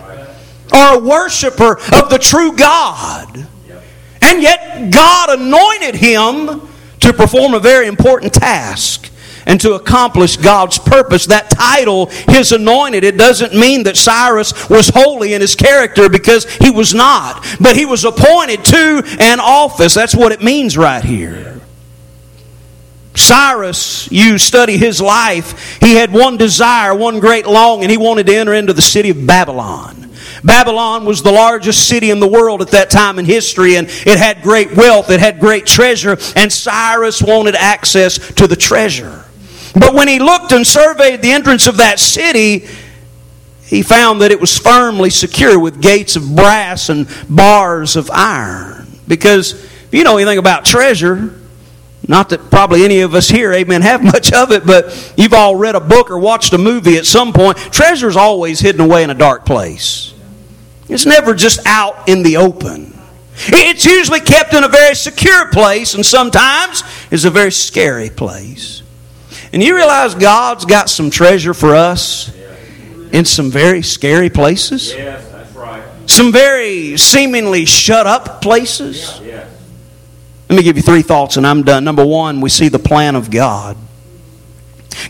or 0.73 0.95
a 0.95 0.99
worshiper 0.99 1.77
of 1.93 2.09
the 2.09 2.17
true 2.19 2.55
God. 2.55 3.47
And 4.21 4.41
yet, 4.41 4.91
God 4.91 5.39
anointed 5.39 5.95
him 5.95 6.67
to 7.07 7.13
perform 7.13 7.53
a 7.53 7.59
very 7.59 7.87
important 7.87 8.33
task 8.33 9.09
and 9.45 9.61
to 9.61 9.73
accomplish 9.73 10.37
God's 10.37 10.77
purpose. 10.77 11.27
That 11.27 11.49
title, 11.49 12.07
His 12.27 12.51
Anointed, 12.51 13.03
it 13.03 13.17
doesn't 13.17 13.53
mean 13.53 13.83
that 13.83 13.95
Cyrus 13.95 14.69
was 14.69 14.89
holy 14.89 15.33
in 15.33 15.41
his 15.41 15.55
character 15.55 16.09
because 16.09 16.45
he 16.57 16.69
was 16.69 16.93
not. 16.93 17.45
But 17.59 17.77
he 17.77 17.85
was 17.85 18.03
appointed 18.03 18.65
to 18.65 19.03
an 19.19 19.39
office. 19.39 19.93
That's 19.93 20.15
what 20.15 20.33
it 20.33 20.43
means 20.43 20.77
right 20.77 21.03
here. 21.03 21.61
Cyrus, 23.15 24.11
you 24.11 24.37
study 24.37 24.77
his 24.77 25.01
life, 25.01 25.79
he 25.79 25.95
had 25.95 26.11
one 26.11 26.37
desire, 26.37 26.93
one 26.93 27.19
great 27.19 27.47
long, 27.47 27.81
and 27.81 27.89
he 27.89 27.97
wanted 27.97 28.27
to 28.27 28.35
enter 28.35 28.53
into 28.53 28.73
the 28.73 28.81
city 28.81 29.09
of 29.09 29.25
Babylon. 29.25 30.06
Babylon 30.43 31.05
was 31.05 31.21
the 31.21 31.31
largest 31.31 31.87
city 31.87 32.11
in 32.11 32.19
the 32.19 32.27
world 32.27 32.61
at 32.61 32.69
that 32.69 32.89
time 32.89 33.19
in 33.19 33.25
history, 33.25 33.75
and 33.75 33.87
it 33.87 34.17
had 34.17 34.41
great 34.41 34.75
wealth, 34.75 35.09
it 35.09 35.19
had 35.19 35.39
great 35.39 35.65
treasure, 35.65 36.17
and 36.35 36.51
Cyrus 36.51 37.21
wanted 37.21 37.55
access 37.55 38.17
to 38.33 38.47
the 38.47 38.55
treasure. 38.55 39.25
But 39.73 39.93
when 39.93 40.07
he 40.07 40.19
looked 40.19 40.51
and 40.51 40.65
surveyed 40.65 41.21
the 41.21 41.31
entrance 41.31 41.67
of 41.67 41.77
that 41.77 41.99
city, 41.99 42.67
he 43.65 43.81
found 43.81 44.21
that 44.21 44.31
it 44.31 44.39
was 44.39 44.57
firmly 44.57 45.09
secure 45.09 45.59
with 45.59 45.81
gates 45.81 46.15
of 46.15 46.35
brass 46.35 46.89
and 46.89 47.07
bars 47.29 47.95
of 47.95 48.09
iron. 48.11 48.87
Because 49.07 49.53
if 49.53 49.89
you 49.91 50.03
know 50.03 50.17
anything 50.17 50.37
about 50.37 50.65
treasure, 50.65 51.39
not 52.07 52.29
that 52.29 52.49
probably 52.49 52.85
any 52.85 53.01
of 53.01 53.13
us 53.13 53.27
here, 53.27 53.51
amen, 53.51 53.81
have 53.81 54.03
much 54.03 54.31
of 54.31 54.51
it, 54.51 54.65
but 54.65 55.13
you've 55.17 55.33
all 55.33 55.55
read 55.55 55.75
a 55.75 55.81
book 55.81 56.09
or 56.09 56.17
watched 56.17 56.53
a 56.53 56.57
movie 56.57 56.95
at 56.97 57.05
some 57.05 57.33
point. 57.33 57.57
Treasure's 57.57 58.15
always 58.15 58.61
hidden 58.61 58.81
away 58.81 59.03
in 59.03 59.09
a 59.09 59.15
dark 59.15 59.45
place. 59.45 60.13
It's 60.89 61.05
never 61.05 61.33
just 61.33 61.65
out 61.65 62.07
in 62.07 62.23
the 62.23 62.37
open. 62.37 62.93
It's 63.47 63.85
usually 63.85 64.19
kept 64.19 64.53
in 64.53 64.63
a 64.63 64.67
very 64.67 64.95
secure 64.95 65.49
place, 65.51 65.93
and 65.93 66.05
sometimes 66.05 66.83
is 67.11 67.25
a 67.25 67.29
very 67.29 67.51
scary 67.51 68.09
place. 68.09 68.81
And 69.53 69.63
you 69.63 69.75
realize 69.75 70.15
God's 70.15 70.65
got 70.65 70.89
some 70.89 71.09
treasure 71.09 71.53
for 71.53 71.75
us 71.75 72.35
in 73.11 73.25
some 73.25 73.49
very 73.49 73.81
scary 73.81 74.29
places? 74.29 74.93
Yes, 74.93 75.29
that's 75.31 75.53
right. 75.55 75.83
Some 76.05 76.31
very 76.31 76.97
seemingly 76.97 77.65
shut 77.65 78.07
up 78.07 78.41
places? 78.41 79.19
Yes. 79.23 79.49
Let 80.49 80.57
me 80.57 80.63
give 80.63 80.77
you 80.77 80.83
three 80.83 81.01
thoughts 81.01 81.37
and 81.37 81.45
I'm 81.45 81.63
done. 81.63 81.83
Number 81.83 82.05
one, 82.05 82.41
we 82.41 82.49
see 82.49 82.69
the 82.69 82.79
plan 82.79 83.15
of 83.15 83.29
God. 83.29 83.77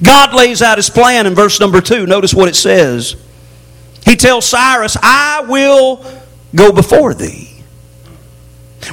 God 0.04 0.34
lays 0.34 0.62
out 0.62 0.78
his 0.78 0.90
plan 0.90 1.26
in 1.26 1.36
verse 1.36 1.60
number 1.60 1.82
two. 1.82 2.06
Notice 2.06 2.34
what 2.34 2.50
it 2.50 2.56
says. 2.56 3.16
He 4.08 4.16
tells 4.16 4.48
Cyrus, 4.48 4.96
I 5.02 5.42
will 5.42 6.04
go 6.56 6.72
before 6.72 7.14
thee. 7.14 7.62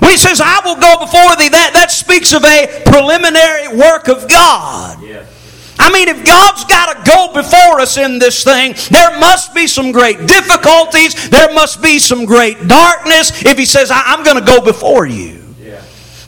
When 0.01 0.11
he 0.11 0.17
says, 0.17 0.41
I 0.43 0.61
will 0.65 0.75
go 0.75 0.99
before 0.99 1.37
thee, 1.37 1.51
that, 1.51 1.71
that 1.75 1.93
speaks 1.93 2.33
of 2.33 2.45
a 2.45 2.83
preliminary 2.85 3.77
work 3.79 4.09
of 4.09 4.29
God. 4.29 5.01
Yes. 5.03 5.31
I 5.79 5.93
mean, 5.93 6.09
if 6.09 6.25
God's 6.25 6.65
got 6.65 7.05
to 7.05 7.11
go 7.11 7.33
before 7.33 7.81
us 7.81 7.97
in 7.97 8.19
this 8.19 8.43
thing, 8.43 8.75
there 8.91 9.19
must 9.21 9.55
be 9.55 9.69
some 9.69 9.93
great 9.93 10.27
difficulties. 10.27 11.31
There 11.31 11.53
must 11.55 11.81
be 11.81 12.01
some 12.01 12.25
great 12.25 12.67
darkness 12.67 13.45
if 13.45 13.57
He 13.57 13.67
says, 13.67 13.93
I'm 13.95 14.25
going 14.25 14.39
to 14.39 14.45
go 14.45 14.61
before 14.61 15.07
you. 15.07 15.44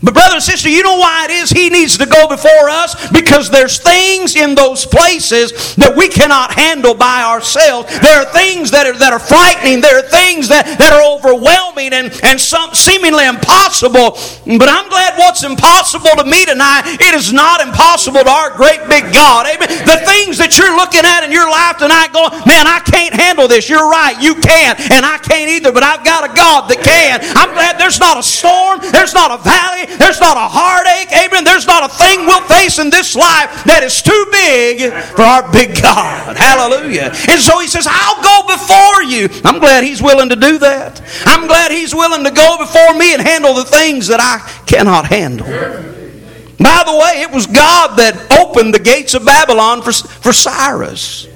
But, 0.03 0.15
brother 0.15 0.35
and 0.35 0.43
sister, 0.43 0.69
you 0.69 0.83
know 0.83 0.99
why 0.99 1.27
it 1.27 1.31
is 1.31 1.51
He 1.51 1.71
needs 1.71 1.97
to 1.99 2.07
go 2.07 2.29
before 2.29 2.69
us? 2.69 3.11
Because 3.11 3.51
there's 3.51 3.79
things 3.79 4.37
in 4.37 4.55
those 4.55 4.85
places 4.85 5.75
that 5.77 5.97
we 5.97 6.09
cannot 6.09 6.53
handle 6.53 6.95
by 6.95 7.23
ourselves. 7.23 7.89
There 8.01 8.21
are 8.21 8.29
things 8.33 8.71
that 8.71 8.87
are, 8.87 8.97
that 8.99 9.13
are 9.13 9.23
frightening. 9.23 9.81
There 9.81 9.99
are 9.99 10.09
things 10.09 10.49
that, 10.49 10.79
that 10.79 10.93
are 10.93 11.05
overwhelming 11.17 11.97
and, 11.97 12.13
and 12.23 12.41
some 12.41 12.75
seemingly 12.75 13.25
impossible. 13.25 14.21
But 14.45 14.69
I'm 14.69 14.89
glad 14.93 15.17
what's 15.17 15.45
impossible 15.45 16.13
to 16.21 16.25
me 16.29 16.45
tonight, 16.45 17.01
it 17.01 17.15
is 17.15 17.33
not 17.33 17.65
impossible 17.65 18.21
to 18.21 18.31
our 18.31 18.53
great 18.53 18.85
big 18.89 19.13
God. 19.13 19.49
Amen. 19.49 19.69
The 19.89 20.01
things 20.05 20.37
that 20.39 20.61
you're 20.61 20.77
looking 20.77 21.09
at 21.09 21.25
in 21.25 21.33
your 21.33 21.49
life 21.49 21.81
tonight 21.81 22.13
going, 22.13 22.33
man, 22.45 22.69
I 22.69 22.85
can't 22.85 23.15
handle 23.15 23.49
this. 23.49 23.69
You're 23.69 23.89
right. 23.89 24.17
You 24.21 24.37
can. 24.37 24.77
And 24.93 25.07
I 25.07 25.17
can't 25.19 25.49
either, 25.49 25.73
but 25.73 25.83
I've 25.83 26.05
got 26.05 26.29
a 26.29 26.33
God 26.35 26.69
that 26.69 26.85
can. 26.85 27.25
I'm 27.37 27.57
glad 27.57 27.81
there's 27.81 27.99
not 27.99 28.21
a 28.21 28.25
storm. 28.25 28.81
There's 28.93 29.15
not 29.15 29.33
a 29.33 29.41
valley. 29.41 29.86
There's 29.87 30.20
not 30.20 30.37
a 30.37 30.49
heartache. 30.49 31.11
Amen. 31.12 31.44
There's 31.44 31.66
not 31.66 31.90
a 31.90 31.92
thing 31.94 32.27
we'll 32.27 32.42
face 32.42 32.79
in 32.79 32.90
this 32.90 33.14
life 33.14 33.64
that 33.64 33.83
is 33.83 34.03
too 34.03 34.27
big 34.31 34.92
for 35.14 35.22
our 35.22 35.51
big 35.53 35.81
God. 35.81 36.37
Hallelujah. 36.37 37.12
And 37.31 37.40
so 37.40 37.59
he 37.61 37.68
says, 37.68 37.87
I'll 37.88 38.22
go 38.22 38.46
before 38.51 39.03
you. 39.05 39.29
I'm 39.44 39.61
glad 39.61 39.85
he's 39.85 40.03
willing 40.03 40.29
to 40.31 40.37
do 40.37 40.59
that. 40.59 41.01
I'm 41.25 41.46
glad 41.46 41.70
he's 41.70 41.94
willing 41.94 42.25
to 42.25 42.31
go 42.31 42.59
before 42.59 42.94
me 42.94 43.14
and 43.14 43.22
handle 43.22 43.55
the 43.55 43.64
things 43.64 44.09
that 44.09 44.20
I 44.20 44.38
cannot 44.66 45.07
handle. 45.07 45.46
By 45.46 46.83
the 46.85 46.96
way, 46.96 47.22
it 47.22 47.31
was 47.31 47.46
God 47.46 47.96
that 47.99 48.33
opened 48.40 48.75
the 48.75 48.79
gates 48.79 49.14
of 49.14 49.25
Babylon 49.25 49.83
for, 49.83 49.92
for 49.92 50.33
Cyrus. 50.33 51.29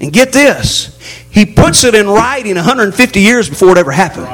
And 0.00 0.12
get 0.12 0.32
this, 0.32 0.96
he 1.30 1.44
puts 1.44 1.84
it 1.84 1.94
in 1.94 2.06
writing 2.06 2.54
150 2.54 3.20
years 3.20 3.48
before 3.50 3.72
it 3.72 3.78
ever 3.78 3.90
happened. 3.92 4.26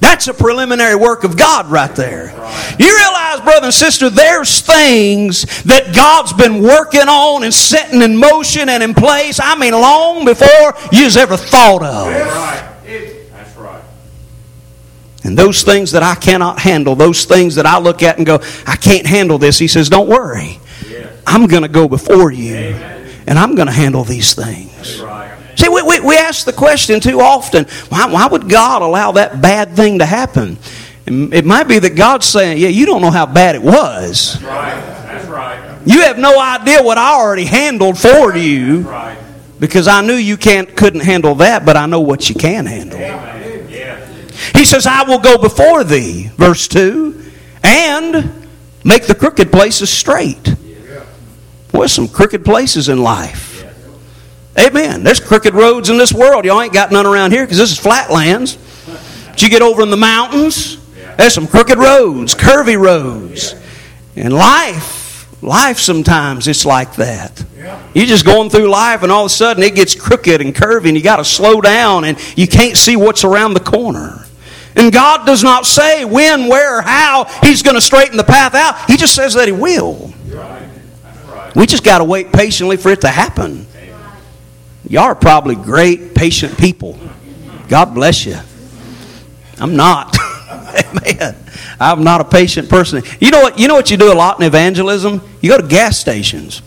That's 0.00 0.28
a 0.28 0.34
preliminary 0.34 0.94
work 0.94 1.24
of 1.24 1.36
God 1.36 1.66
right 1.66 1.94
there. 1.96 2.30
You 2.78 2.96
realize, 2.96 3.40
brother 3.40 3.66
and 3.66 3.74
sister, 3.74 4.08
there's 4.10 4.60
things 4.60 5.62
that 5.64 5.94
God's 5.94 6.32
been 6.32 6.62
working 6.62 7.08
on 7.08 7.42
and 7.42 7.52
setting 7.52 8.02
in 8.02 8.16
motion 8.16 8.68
and 8.68 8.82
in 8.82 8.94
place, 8.94 9.40
I 9.42 9.56
mean, 9.58 9.72
long 9.72 10.24
before 10.24 10.74
you've 10.92 11.16
ever 11.16 11.36
thought 11.36 11.82
of. 11.82 12.06
That's 12.12 13.56
right. 13.56 13.82
And 15.24 15.36
those 15.36 15.64
things 15.64 15.92
that 15.92 16.04
I 16.04 16.14
cannot 16.14 16.60
handle, 16.60 16.94
those 16.94 17.24
things 17.24 17.56
that 17.56 17.66
I 17.66 17.78
look 17.78 18.02
at 18.02 18.18
and 18.18 18.24
go, 18.24 18.38
I 18.66 18.76
can't 18.76 19.06
handle 19.06 19.36
this, 19.36 19.58
he 19.58 19.66
says, 19.66 19.88
don't 19.88 20.08
worry. 20.08 20.60
I'm 21.26 21.46
going 21.48 21.62
to 21.62 21.68
go 21.68 21.88
before 21.88 22.32
you 22.32 22.54
and 22.54 23.38
I'm 23.38 23.54
going 23.54 23.66
to 23.66 23.72
handle 23.72 24.04
these 24.04 24.34
things. 24.34 24.67
See, 25.58 25.68
we, 25.68 25.82
we, 25.82 25.98
we 25.98 26.16
ask 26.16 26.44
the 26.46 26.52
question 26.52 27.00
too 27.00 27.20
often 27.20 27.64
why, 27.88 28.06
why 28.06 28.28
would 28.28 28.48
God 28.48 28.80
allow 28.80 29.10
that 29.12 29.42
bad 29.42 29.74
thing 29.74 29.98
to 29.98 30.06
happen? 30.06 30.56
It 31.04 31.44
might 31.44 31.64
be 31.64 31.80
that 31.80 31.96
God's 31.96 32.26
saying, 32.26 32.58
Yeah, 32.58 32.68
you 32.68 32.86
don't 32.86 33.02
know 33.02 33.10
how 33.10 33.26
bad 33.26 33.56
it 33.56 33.62
was. 33.62 34.34
That's 34.34 34.44
right. 34.44 34.80
That's 35.06 35.26
right. 35.26 35.80
You 35.84 36.02
have 36.02 36.16
no 36.16 36.40
idea 36.40 36.80
what 36.80 36.96
I 36.96 37.14
already 37.14 37.44
handled 37.44 37.98
for 37.98 38.36
you. 38.36 38.82
Right. 38.82 39.18
Because 39.58 39.88
I 39.88 40.00
knew 40.00 40.14
you 40.14 40.36
can't, 40.36 40.76
couldn't 40.76 41.00
handle 41.00 41.34
that, 41.36 41.66
but 41.66 41.76
I 41.76 41.86
know 41.86 42.02
what 42.02 42.28
you 42.28 42.36
can 42.36 42.64
handle. 42.64 43.00
He 44.54 44.64
says, 44.64 44.86
I 44.86 45.02
will 45.02 45.18
go 45.18 45.38
before 45.38 45.82
thee, 45.82 46.28
verse 46.36 46.68
2, 46.68 47.32
and 47.64 48.46
make 48.84 49.08
the 49.08 49.14
crooked 49.16 49.50
places 49.50 49.90
straight. 49.90 50.46
Yeah. 50.46 51.04
Well, 51.72 51.88
some 51.88 52.06
crooked 52.06 52.44
places 52.44 52.88
in 52.88 53.02
life. 53.02 53.47
Amen. 54.58 55.04
There's 55.04 55.20
crooked 55.20 55.54
roads 55.54 55.90
in 55.90 55.98
this 55.98 56.12
world. 56.12 56.44
Y'all 56.44 56.60
ain't 56.60 56.72
got 56.72 56.90
none 56.90 57.06
around 57.06 57.32
here 57.32 57.44
because 57.44 57.58
this 57.58 57.70
is 57.70 57.78
flatlands. 57.78 58.56
But 59.26 59.42
you 59.42 59.50
get 59.50 59.62
over 59.62 59.82
in 59.82 59.90
the 59.90 59.96
mountains, 59.96 60.76
there's 61.16 61.34
some 61.34 61.46
crooked 61.46 61.78
roads, 61.78 62.34
curvy 62.34 62.78
roads. 62.78 63.54
And 64.16 64.32
life, 64.32 65.08
Life 65.40 65.78
sometimes 65.78 66.48
it's 66.48 66.64
like 66.64 66.96
that. 66.96 67.44
You're 67.94 68.06
just 68.06 68.24
going 68.24 68.50
through 68.50 68.68
life 68.68 69.02
and 69.02 69.12
all 69.12 69.24
of 69.24 69.26
a 69.26 69.34
sudden 69.34 69.62
it 69.62 69.74
gets 69.74 69.94
crooked 69.94 70.40
and 70.40 70.54
curvy 70.54 70.88
and 70.88 70.96
you 70.96 71.02
got 71.02 71.16
to 71.16 71.24
slow 71.24 71.60
down 71.60 72.04
and 72.04 72.18
you 72.36 72.48
can't 72.48 72.76
see 72.76 72.96
what's 72.96 73.24
around 73.24 73.54
the 73.54 73.60
corner. 73.60 74.24
And 74.74 74.92
God 74.92 75.26
does 75.26 75.44
not 75.44 75.64
say 75.64 76.04
when, 76.04 76.48
where, 76.48 76.82
how 76.82 77.24
He's 77.42 77.62
going 77.62 77.76
to 77.76 77.80
straighten 77.80 78.16
the 78.16 78.24
path 78.24 78.54
out. 78.54 78.90
He 78.90 78.96
just 78.96 79.14
says 79.14 79.34
that 79.34 79.46
He 79.46 79.52
will. 79.52 80.12
We 81.54 81.66
just 81.66 81.84
got 81.84 81.98
to 81.98 82.04
wait 82.04 82.32
patiently 82.32 82.76
for 82.76 82.90
it 82.90 83.00
to 83.02 83.08
happen. 83.08 83.66
Y'all 84.88 85.04
are 85.04 85.14
probably 85.14 85.54
great, 85.54 86.14
patient 86.14 86.56
people. 86.56 86.98
God 87.68 87.94
bless 87.94 88.24
you. 88.24 88.38
I'm 89.58 89.76
not. 89.76 90.16
Amen. 90.50 91.36
I'm 91.78 92.02
not 92.02 92.20
a 92.20 92.24
patient 92.24 92.68
person. 92.68 93.02
You 93.20 93.30
know 93.30 93.40
what? 93.40 93.58
You 93.58 93.68
know 93.68 93.74
what 93.74 93.90
you 93.90 93.96
do 93.96 94.12
a 94.12 94.14
lot 94.14 94.40
in 94.40 94.46
evangelism? 94.46 95.20
You 95.40 95.50
go 95.50 95.60
to 95.60 95.66
gas 95.66 95.98
stations. 95.98 96.62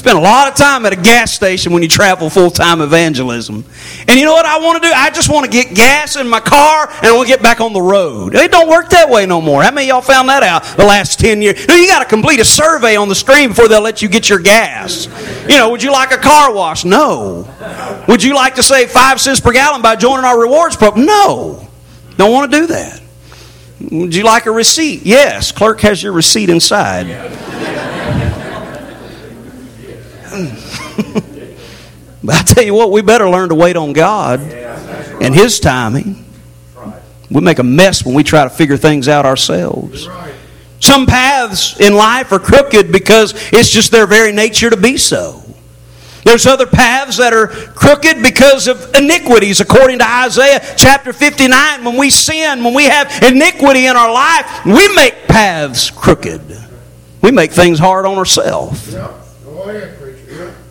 Spend 0.00 0.16
a 0.16 0.20
lot 0.22 0.48
of 0.48 0.54
time 0.54 0.86
at 0.86 0.94
a 0.94 0.96
gas 0.96 1.30
station 1.30 1.74
when 1.74 1.82
you 1.82 1.88
travel 1.88 2.30
full 2.30 2.50
time 2.50 2.80
evangelism. 2.80 3.66
And 4.08 4.18
you 4.18 4.24
know 4.24 4.32
what 4.32 4.46
I 4.46 4.58
want 4.58 4.82
to 4.82 4.88
do? 4.88 4.90
I 4.94 5.10
just 5.10 5.28
want 5.28 5.44
to 5.44 5.50
get 5.50 5.74
gas 5.74 6.16
in 6.16 6.26
my 6.26 6.40
car 6.40 6.88
and 6.88 7.06
I 7.08 7.12
want 7.14 7.28
to 7.28 7.34
get 7.34 7.42
back 7.42 7.60
on 7.60 7.74
the 7.74 7.82
road. 7.82 8.34
It 8.34 8.50
don't 8.50 8.70
work 8.70 8.88
that 8.88 9.10
way 9.10 9.26
no 9.26 9.42
more. 9.42 9.62
How 9.62 9.70
many 9.70 9.88
y'all 9.88 10.00
found 10.00 10.30
that 10.30 10.42
out 10.42 10.64
the 10.78 10.86
last 10.86 11.20
10 11.20 11.42
years? 11.42 11.68
No, 11.68 11.74
you 11.74 11.86
got 11.86 11.98
to 11.98 12.08
complete 12.08 12.40
a 12.40 12.46
survey 12.46 12.96
on 12.96 13.10
the 13.10 13.14
screen 13.14 13.50
before 13.50 13.68
they'll 13.68 13.82
let 13.82 14.00
you 14.00 14.08
get 14.08 14.30
your 14.30 14.38
gas. 14.38 15.04
You 15.42 15.58
know, 15.58 15.68
would 15.68 15.82
you 15.82 15.92
like 15.92 16.12
a 16.12 16.16
car 16.16 16.54
wash? 16.54 16.86
No. 16.86 17.46
Would 18.08 18.22
you 18.22 18.34
like 18.34 18.54
to 18.54 18.62
save 18.62 18.90
five 18.90 19.20
cents 19.20 19.40
per 19.40 19.52
gallon 19.52 19.82
by 19.82 19.96
joining 19.96 20.24
our 20.24 20.40
rewards 20.40 20.76
program? 20.76 21.04
No. 21.04 21.68
Don't 22.16 22.32
want 22.32 22.50
to 22.50 22.58
do 22.58 22.66
that. 22.68 23.02
Would 23.90 24.14
you 24.14 24.24
like 24.24 24.46
a 24.46 24.50
receipt? 24.50 25.02
Yes. 25.02 25.52
Clerk 25.52 25.82
has 25.82 26.02
your 26.02 26.14
receipt 26.14 26.48
inside. 26.48 27.06
but 32.22 32.34
I 32.34 32.42
tell 32.42 32.64
you 32.64 32.74
what, 32.74 32.90
we 32.92 33.02
better 33.02 33.28
learn 33.28 33.48
to 33.48 33.54
wait 33.54 33.76
on 33.76 33.92
God 33.92 34.40
and 34.40 35.34
His 35.34 35.60
timing. 35.60 36.24
We 37.30 37.40
make 37.40 37.58
a 37.58 37.64
mess 37.64 38.04
when 38.04 38.14
we 38.14 38.24
try 38.24 38.44
to 38.44 38.50
figure 38.50 38.76
things 38.76 39.08
out 39.08 39.24
ourselves. 39.24 40.08
Some 40.80 41.06
paths 41.06 41.78
in 41.78 41.94
life 41.94 42.32
are 42.32 42.38
crooked 42.38 42.90
because 42.90 43.34
it's 43.52 43.70
just 43.70 43.92
their 43.92 44.06
very 44.06 44.32
nature 44.32 44.70
to 44.70 44.76
be 44.76 44.96
so. 44.96 45.42
There's 46.24 46.46
other 46.46 46.66
paths 46.66 47.16
that 47.16 47.32
are 47.32 47.46
crooked 47.46 48.22
because 48.22 48.66
of 48.68 48.94
iniquities, 48.94 49.60
according 49.60 49.98
to 50.00 50.08
Isaiah 50.08 50.60
chapter 50.76 51.12
59. 51.12 51.84
When 51.84 51.96
we 51.96 52.10
sin, 52.10 52.62
when 52.62 52.74
we 52.74 52.84
have 52.84 53.22
iniquity 53.22 53.86
in 53.86 53.96
our 53.96 54.12
life, 54.12 54.64
we 54.66 54.94
make 54.94 55.26
paths 55.28 55.90
crooked. 55.90 56.42
We 57.22 57.30
make 57.30 57.52
things 57.52 57.78
hard 57.78 58.06
on 58.06 58.18
ourselves. 58.18 58.94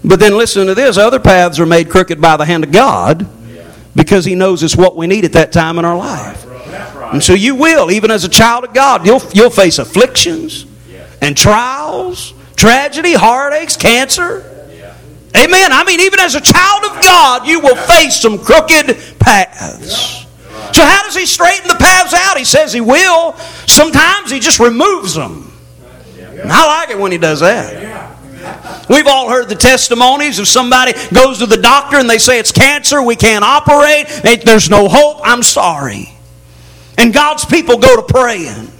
But 0.04 0.20
then 0.20 0.38
listen 0.38 0.68
to 0.68 0.76
this 0.76 0.98
other 0.98 1.20
paths 1.20 1.60
are 1.60 1.66
made 1.66 1.90
crooked 1.90 2.22
by 2.22 2.38
the 2.38 2.46
hand 2.46 2.64
of 2.64 2.72
God 2.72 3.28
because 3.96 4.26
He 4.26 4.36
knows 4.36 4.64
it's 4.64 4.76
what 4.76 4.96
we 4.96 5.08
need 5.08 5.26
at 5.26 5.34
that 5.34 5.52
time 5.52 5.78
in 5.78 5.86
our 5.86 5.98
life. 5.98 6.46
And 7.12 7.24
so 7.24 7.34
you 7.34 7.56
will, 7.56 7.92
even 7.92 8.12
as 8.12 8.24
a 8.24 8.30
child 8.30 8.64
of 8.64 8.74
God, 8.74 9.06
you'll, 9.06 9.22
you'll 9.34 9.50
face 9.50 9.80
afflictions 9.80 10.66
and 11.22 11.36
trials, 11.36 12.34
tragedy, 12.56 13.14
heartaches, 13.14 13.76
cancer. 13.76 14.46
Amen. 15.36 15.72
I 15.72 15.84
mean, 15.86 16.00
even 16.02 16.20
as 16.20 16.36
a 16.36 16.42
child 16.42 16.86
of 16.86 17.04
God, 17.04 17.48
you 17.48 17.60
will 17.60 17.76
face 17.76 18.20
some 18.20 18.40
crooked 18.40 18.98
paths. 19.20 20.26
So, 20.74 20.84
how 20.84 21.04
does 21.04 21.16
He 21.16 21.26
straighten 21.26 21.68
the 21.68 21.76
paths 21.76 22.14
out? 22.14 22.38
He 22.38 22.46
says 22.46 22.74
He 22.74 22.82
will. 22.82 23.34
Sometimes 23.68 24.32
He 24.32 24.40
just 24.40 24.60
removes 24.60 25.14
them. 25.14 25.52
And 26.20 26.52
I 26.52 26.66
like 26.80 26.90
it 26.90 27.00
when 27.00 27.12
He 27.12 27.18
does 27.18 27.42
that. 27.42 28.09
We've 28.90 29.08
all 29.08 29.30
heard 29.30 29.50
the 29.50 29.56
testimonies 29.56 30.40
of 30.40 30.48
somebody 30.48 30.94
goes 31.14 31.40
to 31.40 31.46
the 31.46 31.58
doctor 31.58 31.98
and 31.98 32.10
they 32.10 32.18
say 32.18 32.40
it's 32.40 32.52
cancer, 32.52 33.02
we 33.02 33.16
can't 33.16 33.44
operate, 33.44 34.08
there's 34.46 34.70
no 34.70 34.88
hope, 34.88 35.22
I'm 35.24 35.44
sorry. 35.44 36.10
And 36.98 37.14
God's 37.14 37.46
people 37.46 37.78
go 37.78 37.96
to 37.96 38.02
praying. 38.02 38.72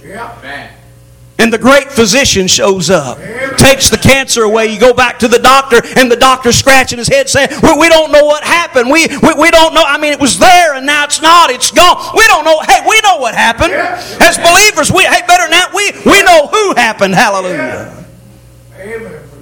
And 1.38 1.50
the 1.50 1.58
great 1.58 1.90
physician 1.90 2.46
shows 2.48 2.90
up, 2.90 3.16
takes 3.56 3.88
the 3.88 3.96
cancer 3.96 4.42
away. 4.42 4.66
You 4.66 4.78
go 4.78 4.92
back 4.92 5.20
to 5.20 5.28
the 5.28 5.38
doctor, 5.38 5.80
and 5.96 6.12
the 6.12 6.16
doctor 6.16 6.52
scratching 6.52 6.98
his 6.98 7.08
head 7.08 7.30
saying, 7.30 7.48
we, 7.62 7.72
we 7.78 7.88
don't 7.88 8.12
know 8.12 8.26
what 8.26 8.44
happened. 8.44 8.90
We, 8.90 9.06
we, 9.08 9.32
we 9.32 9.50
don't 9.50 9.72
know. 9.72 9.82
I 9.82 9.96
mean, 9.96 10.12
it 10.12 10.20
was 10.20 10.38
there, 10.38 10.74
and 10.74 10.84
now 10.84 11.04
it's 11.04 11.22
not. 11.22 11.48
It's 11.48 11.70
gone. 11.70 12.14
We 12.14 12.26
don't 12.26 12.44
know. 12.44 12.60
Hey, 12.68 12.84
we 12.86 13.00
know 13.00 13.16
what 13.16 13.34
happened. 13.34 13.72
As 13.72 14.36
believers, 14.36 14.92
we, 14.92 15.04
hey, 15.04 15.22
better 15.26 15.44
than 15.44 15.52
that, 15.52 15.72
we, 15.74 15.92
we 16.04 16.22
know 16.22 16.46
who 16.48 16.74
happened. 16.74 17.14
Hallelujah. 17.14 18.04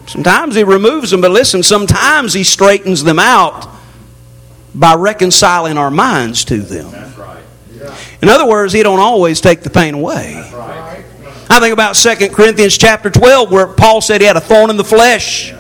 Sometimes 0.09 0.55
he 0.55 0.65
removes 0.65 1.11
them, 1.11 1.21
but 1.21 1.31
listen, 1.31 1.63
sometimes 1.63 2.33
he 2.33 2.43
straightens 2.43 3.05
them 3.05 3.19
out 3.19 3.69
by 4.75 4.95
reconciling 4.95 5.77
our 5.77 5.91
minds 5.91 6.47
to 6.47 6.59
them. 6.59 6.95
In 8.23 8.31
other 8.31 8.47
words, 8.47 8.73
he 8.73 8.83
don't 8.83 9.01
always 9.01 9.43
take 9.43 9.61
the 9.61 9.69
pain 9.69 9.95
away. 9.95 10.35
I 11.51 11.61
think 11.61 11.75
about 11.75 11.95
2 11.95 12.31
Corinthians 12.31 12.79
chapter 12.79 13.11
12 13.11 13.53
where 13.53 13.67
Paul 13.67 14.01
said 14.01 14.23
he 14.23 14.27
had 14.27 14.37
a 14.37 14.41
thorn 14.41 14.71
in 14.71 14.79
the 14.79 14.85
flesh. 14.85 15.53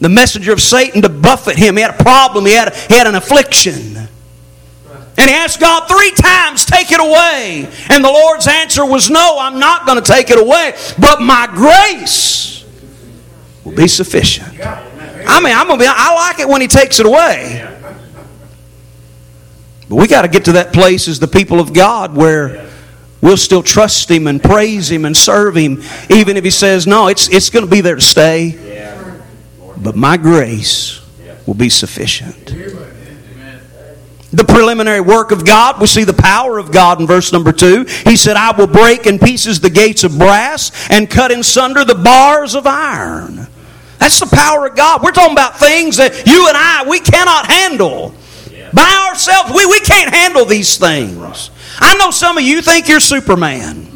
The 0.00 0.10
messenger 0.10 0.52
of 0.52 0.60
Satan 0.60 1.00
to 1.02 1.08
buffet 1.08 1.56
him. 1.56 1.76
He 1.76 1.82
had 1.82 1.98
a 1.98 2.02
problem. 2.02 2.44
He 2.44 2.52
had, 2.52 2.68
a, 2.68 2.76
he 2.76 2.94
had 2.94 3.06
an 3.06 3.14
affliction. 3.14 3.96
And 3.96 5.28
he 5.28 5.34
asked 5.34 5.58
God 5.58 5.88
three 5.88 6.12
times, 6.12 6.66
take 6.66 6.92
it 6.92 7.00
away. 7.00 7.68
And 7.88 8.04
the 8.04 8.10
Lord's 8.10 8.46
answer 8.46 8.84
was, 8.84 9.10
no, 9.10 9.38
I'm 9.40 9.58
not 9.58 9.86
going 9.86 10.00
to 10.00 10.12
take 10.12 10.30
it 10.30 10.38
away. 10.38 10.74
But 10.98 11.20
my 11.20 11.48
grace 11.52 12.57
will 13.68 13.76
be 13.76 13.88
sufficient. 13.88 14.60
I 14.60 15.40
mean, 15.40 15.54
I'm 15.54 15.66
gonna 15.66 15.78
be, 15.78 15.86
I 15.86 16.14
like 16.14 16.38
it 16.38 16.48
when 16.48 16.60
he 16.60 16.68
takes 16.68 17.00
it 17.00 17.06
away. 17.06 17.64
But 19.88 19.96
we 19.96 20.06
got 20.06 20.22
to 20.22 20.28
get 20.28 20.44
to 20.46 20.52
that 20.52 20.72
place 20.72 21.08
as 21.08 21.18
the 21.18 21.26
people 21.26 21.60
of 21.60 21.72
God 21.72 22.14
where 22.14 22.68
we'll 23.22 23.38
still 23.38 23.62
trust 23.62 24.10
him 24.10 24.26
and 24.26 24.42
praise 24.42 24.90
him 24.90 25.06
and 25.06 25.16
serve 25.16 25.56
him, 25.56 25.82
even 26.10 26.36
if 26.36 26.44
he 26.44 26.50
says, 26.50 26.86
no, 26.86 27.08
it's, 27.08 27.28
it's 27.30 27.48
going 27.48 27.64
to 27.64 27.70
be 27.70 27.80
there 27.80 27.94
to 27.94 28.00
stay. 28.00 28.94
But 29.78 29.96
my 29.96 30.18
grace 30.18 31.00
will 31.46 31.54
be 31.54 31.70
sufficient. 31.70 32.54
The 34.30 34.44
preliminary 34.44 35.00
work 35.00 35.30
of 35.30 35.46
God, 35.46 35.80
we 35.80 35.86
see 35.86 36.04
the 36.04 36.12
power 36.12 36.58
of 36.58 36.70
God 36.70 37.00
in 37.00 37.06
verse 37.06 37.32
number 37.32 37.50
two. 37.50 37.86
He 38.04 38.16
said, 38.16 38.36
I 38.36 38.54
will 38.54 38.66
break 38.66 39.06
in 39.06 39.18
pieces 39.18 39.60
the 39.60 39.70
gates 39.70 40.04
of 40.04 40.18
brass 40.18 40.70
and 40.90 41.08
cut 41.08 41.32
in 41.32 41.42
sunder 41.42 41.82
the 41.82 41.94
bars 41.94 42.54
of 42.54 42.66
iron. 42.66 43.46
That's 43.98 44.20
the 44.20 44.34
power 44.34 44.66
of 44.66 44.76
God. 44.76 45.02
We're 45.02 45.12
talking 45.12 45.34
about 45.34 45.58
things 45.58 45.96
that 45.96 46.26
you 46.26 46.48
and 46.48 46.56
I, 46.56 46.84
we 46.88 47.00
cannot 47.00 47.50
handle. 47.50 48.14
By 48.72 49.08
ourselves, 49.10 49.52
we, 49.54 49.66
we 49.66 49.80
can't 49.80 50.12
handle 50.14 50.44
these 50.44 50.76
things. 50.76 51.50
I 51.78 51.96
know 51.96 52.10
some 52.10 52.38
of 52.38 52.44
you 52.44 52.60
think 52.62 52.88
you're 52.88 53.00
Superman. 53.00 53.86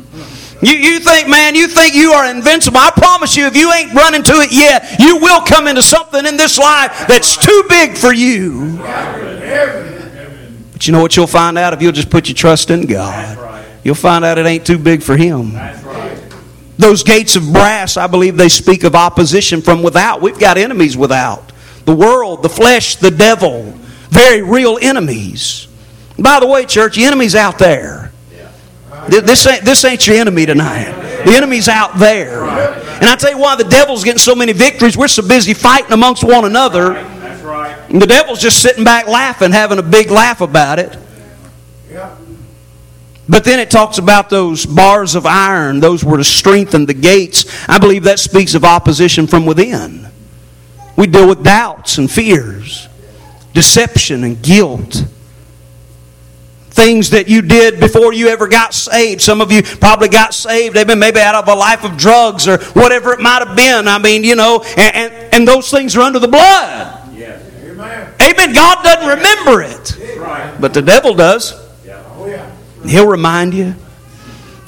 You, 0.63 0.75
you 0.75 1.01
think, 1.01 1.29
man, 1.29 1.57
you 1.57 1.67
think 1.67 1.95
you 1.95 2.13
are 2.13 2.31
invincible. 2.31 2.79
I 2.79 2.93
promise 2.93 3.37
you, 3.37 3.47
if 3.47 3.57
you 3.57 3.73
ain't 3.73 3.93
run 3.95 4.15
into 4.15 4.35
it 4.35 4.53
yet, 4.53 5.01
you 5.01 5.17
will 5.17 5.41
come 5.43 5.67
into 5.67 5.83
something 5.83 6.25
in 6.25 6.37
this 6.37 6.57
life 6.57 7.07
that's 7.09 7.37
too 7.37 7.65
big 7.69 7.97
for 7.97 8.13
you. 8.13 8.79
But 10.73 10.87
you 10.87 10.93
know 10.93 11.03
what 11.03 11.17
you'll 11.17 11.27
find 11.27 11.59
out 11.59 11.73
if 11.73 11.83
you'll 11.83 11.93
just 11.93 12.11
put 12.11 12.29
your 12.29 12.37
trust 12.37 12.71
in 12.71 12.87
God? 12.87 13.39
You'll 13.83 13.97
find 13.97 14.25
out 14.25 14.39
it 14.39 14.47
ain't 14.47 14.65
too 14.65 14.79
big 14.79 15.03
for 15.03 15.17
Him. 15.17 15.53
Those 16.79 17.03
gates 17.03 17.37
of 17.37 17.53
brass, 17.53 17.97
I 17.97 18.07
believe 18.07 18.37
they 18.37 18.49
speak 18.49 18.85
of 18.85 18.95
opposition 18.95 19.63
from 19.63 19.83
without. 19.83 20.23
We've 20.23 20.39
got 20.39 20.57
enemies 20.57 20.97
without 20.97 21.53
the 21.85 21.95
world, 21.95 22.43
the 22.43 22.49
flesh, 22.49 22.97
the 22.97 23.11
devil. 23.11 23.63
Very 24.09 24.43
real 24.43 24.79
enemies. 24.81 25.69
By 26.19 26.41
the 26.41 26.47
way, 26.47 26.67
church, 26.67 26.97
the 26.97 27.05
enemy's 27.05 27.35
out 27.35 27.59
there. 27.59 28.13
This 29.09 29.47
ain't, 29.47 29.65
this 29.65 29.85
ain't 29.85 30.07
your 30.07 30.17
enemy 30.17 30.47
tonight. 30.47 30.93
The 31.25 31.33
enemy's 31.33 31.69
out 31.69 31.99
there. 31.99 32.45
And 32.45 33.05
I 33.05 33.17
tell 33.17 33.31
you 33.31 33.39
why 33.39 33.57
the 33.57 33.65
devil's 33.65 34.05
getting 34.05 34.19
so 34.19 34.35
many 34.35 34.53
victories. 34.53 34.97
We're 34.97 35.09
so 35.09 35.27
busy 35.27 35.55
fighting 35.55 35.93
amongst 35.93 36.23
one 36.23 36.45
another. 36.45 36.95
And 36.95 38.01
the 38.01 38.07
devil's 38.07 38.41
just 38.41 38.63
sitting 38.63 38.85
back 38.85 39.09
laughing, 39.09 39.51
having 39.51 39.79
a 39.79 39.83
big 39.83 40.11
laugh 40.11 40.41
about 40.41 40.79
it. 40.79 40.97
But 43.29 43.45
then 43.45 43.61
it 43.61 43.71
talks 43.71 43.99
about 43.99 44.31
those 44.31 44.67
bars 44.67 45.15
of 45.15 45.27
iron, 45.27 45.81
those 45.81 46.05
were 46.05 46.19
to 46.19 46.25
strengthen 46.25 46.87
the 46.87 46.95
gates. 46.95 47.45
I 47.69 47.79
believe 47.79 48.05
that 48.05 48.19
speaks 48.19 48.55
of 48.55 48.65
opposition 48.65 49.27
from 49.27 49.47
within. 49.47 50.09
We 50.97 51.07
deal 51.07 51.29
with 51.29 51.43
doubts 51.43 51.99
and 51.99 52.11
fears, 52.11 52.89
deception 53.55 54.25
and 54.25 54.43
guilt. 54.43 55.05
Things 56.71 57.11
that 57.11 57.29
you 57.29 57.43
did 57.43 57.81
before 57.81 58.13
you 58.13 58.29
ever 58.29 58.49
got 58.49 58.75
saved. 58.75 59.21
Some 59.21 59.41
of 59.41 59.53
you 59.53 59.63
probably 59.63 60.09
got 60.09 60.35
saved, 60.35 60.75
maybe, 60.75 60.95
maybe 60.95 61.21
out 61.21 61.35
of 61.35 61.47
a 61.47 61.55
life 61.55 61.85
of 61.85 61.97
drugs 61.97 62.49
or 62.49 62.59
whatever 62.73 63.13
it 63.13 63.21
might 63.21 63.47
have 63.47 63.57
been. 63.57 63.87
I 63.89 63.99
mean, 63.99 64.25
you 64.25 64.35
know, 64.35 64.65
and, 64.77 64.97
and, 64.97 65.35
and 65.35 65.49
those 65.49 65.71
things 65.71 65.95
are 65.97 66.01
under 66.01 66.19
the 66.19 66.29
blood. 66.29 67.15
Yes. 67.15 67.47
Amen. 67.63 68.15
Amen. 68.21 68.55
God 68.55 68.83
doesn't 68.83 69.07
remember 69.07 69.63
it, 69.63 70.19
right. 70.19 70.57
but 70.59 70.73
the 70.75 70.83
devil 70.83 71.15
does. 71.15 71.53
He'll 72.87 73.09
remind 73.09 73.55
you. 73.55 73.75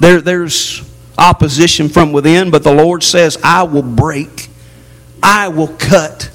There, 0.01 0.21
there's 0.21 0.83
opposition 1.17 1.89
from 1.89 2.13
within, 2.13 2.51
but 2.51 2.63
the 2.63 2.75
Lord 2.75 3.03
says, 3.03 3.39
I 3.43 3.63
will 3.63 3.83
break, 3.83 4.49
I 5.23 5.49
will 5.49 5.69
cut 5.69 6.31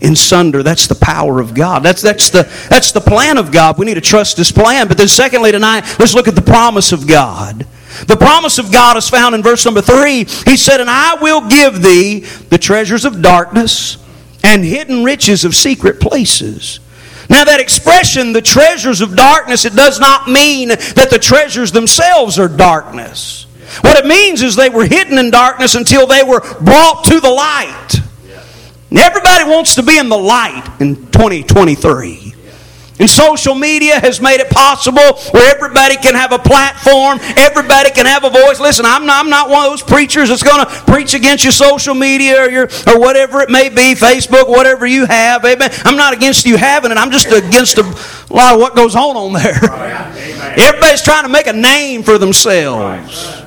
in 0.00 0.16
sunder. 0.16 0.62
That's 0.62 0.86
the 0.86 0.94
power 0.94 1.40
of 1.40 1.54
God. 1.54 1.82
That's, 1.82 2.02
that's, 2.02 2.30
the, 2.30 2.42
that's 2.68 2.92
the 2.92 3.00
plan 3.00 3.38
of 3.38 3.50
God. 3.52 3.78
We 3.78 3.86
need 3.86 3.94
to 3.94 4.00
trust 4.00 4.36
His 4.36 4.52
plan. 4.52 4.88
But 4.88 4.98
then, 4.98 5.08
secondly, 5.08 5.50
tonight, 5.52 5.98
let's 5.98 6.14
look 6.14 6.28
at 6.28 6.34
the 6.34 6.42
promise 6.42 6.92
of 6.92 7.06
God. 7.06 7.66
The 8.06 8.16
promise 8.16 8.58
of 8.58 8.72
God 8.72 8.96
is 8.96 9.08
found 9.08 9.34
in 9.34 9.42
verse 9.42 9.64
number 9.64 9.80
three. 9.80 10.24
He 10.24 10.56
said, 10.56 10.80
And 10.80 10.90
I 10.90 11.14
will 11.14 11.48
give 11.48 11.80
thee 11.80 12.20
the 12.50 12.58
treasures 12.58 13.04
of 13.04 13.22
darkness 13.22 13.98
and 14.42 14.64
hidden 14.64 15.04
riches 15.04 15.44
of 15.44 15.54
secret 15.54 16.00
places. 16.00 16.80
Now, 17.30 17.44
that 17.44 17.60
expression, 17.60 18.32
the 18.32 18.42
treasures 18.42 19.00
of 19.00 19.16
darkness, 19.16 19.64
it 19.64 19.74
does 19.74 19.98
not 19.98 20.28
mean 20.28 20.68
that 20.68 21.08
the 21.10 21.18
treasures 21.18 21.72
themselves 21.72 22.38
are 22.38 22.48
darkness. 22.48 23.46
What 23.80 23.96
it 23.96 24.06
means 24.06 24.42
is 24.42 24.56
they 24.56 24.68
were 24.68 24.86
hidden 24.86 25.18
in 25.18 25.30
darkness 25.30 25.74
until 25.74 26.06
they 26.06 26.22
were 26.22 26.40
brought 26.60 27.04
to 27.04 27.20
the 27.20 27.30
light. 27.30 28.00
Everybody 28.96 29.44
wants 29.44 29.74
to 29.74 29.82
be 29.82 29.98
in 29.98 30.08
the 30.08 30.18
light 30.18 30.64
in 30.80 30.96
2023. 31.10 32.33
And 33.00 33.10
social 33.10 33.56
media 33.56 33.98
has 33.98 34.20
made 34.20 34.38
it 34.38 34.50
possible 34.50 35.18
where 35.32 35.54
everybody 35.54 35.96
can 35.96 36.14
have 36.14 36.30
a 36.30 36.38
platform, 36.38 37.18
everybody 37.36 37.90
can 37.90 38.06
have 38.06 38.22
a 38.22 38.30
voice. 38.30 38.60
Listen, 38.60 38.86
I'm 38.86 39.04
not, 39.04 39.24
I'm 39.24 39.30
not 39.30 39.50
one 39.50 39.64
of 39.64 39.72
those 39.72 39.82
preachers 39.82 40.28
that's 40.28 40.44
going 40.44 40.64
to 40.64 40.70
preach 40.84 41.12
against 41.12 41.42
your 41.42 41.52
social 41.52 41.94
media 41.94 42.40
or 42.40 42.48
your 42.48 42.68
or 42.86 43.00
whatever 43.00 43.40
it 43.40 43.50
may 43.50 43.68
be, 43.68 43.94
Facebook, 43.94 44.48
whatever 44.48 44.86
you 44.86 45.06
have. 45.06 45.44
Amen. 45.44 45.70
I'm 45.84 45.96
not 45.96 46.14
against 46.14 46.46
you 46.46 46.56
having 46.56 46.92
it. 46.92 46.96
I'm 46.96 47.10
just 47.10 47.26
against 47.26 47.78
a 47.78 47.82
lot 48.32 48.54
of 48.54 48.60
what 48.60 48.76
goes 48.76 48.94
on 48.94 49.16
on 49.16 49.32
there. 49.32 49.58
Everybody's 50.56 51.02
trying 51.02 51.24
to 51.24 51.28
make 51.28 51.48
a 51.48 51.52
name 51.52 52.04
for 52.04 52.16
themselves. 52.16 53.42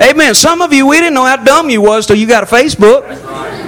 Amen. 0.00 0.34
Some 0.34 0.60
of 0.60 0.74
you, 0.74 0.86
we 0.86 0.98
didn't 0.98 1.14
know 1.14 1.24
how 1.24 1.36
dumb 1.36 1.70
you 1.70 1.80
was 1.80 2.06
till 2.06 2.16
you 2.16 2.26
got 2.26 2.42
a 2.42 2.46
Facebook. 2.46 3.67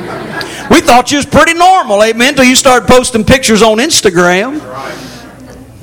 Thought 0.90 1.12
you 1.12 1.18
was 1.18 1.26
pretty 1.26 1.54
normal, 1.54 2.02
amen, 2.02 2.30
until 2.30 2.44
you 2.44 2.56
started 2.56 2.88
posting 2.88 3.24
pictures 3.24 3.62
on 3.62 3.78
Instagram. 3.78 4.58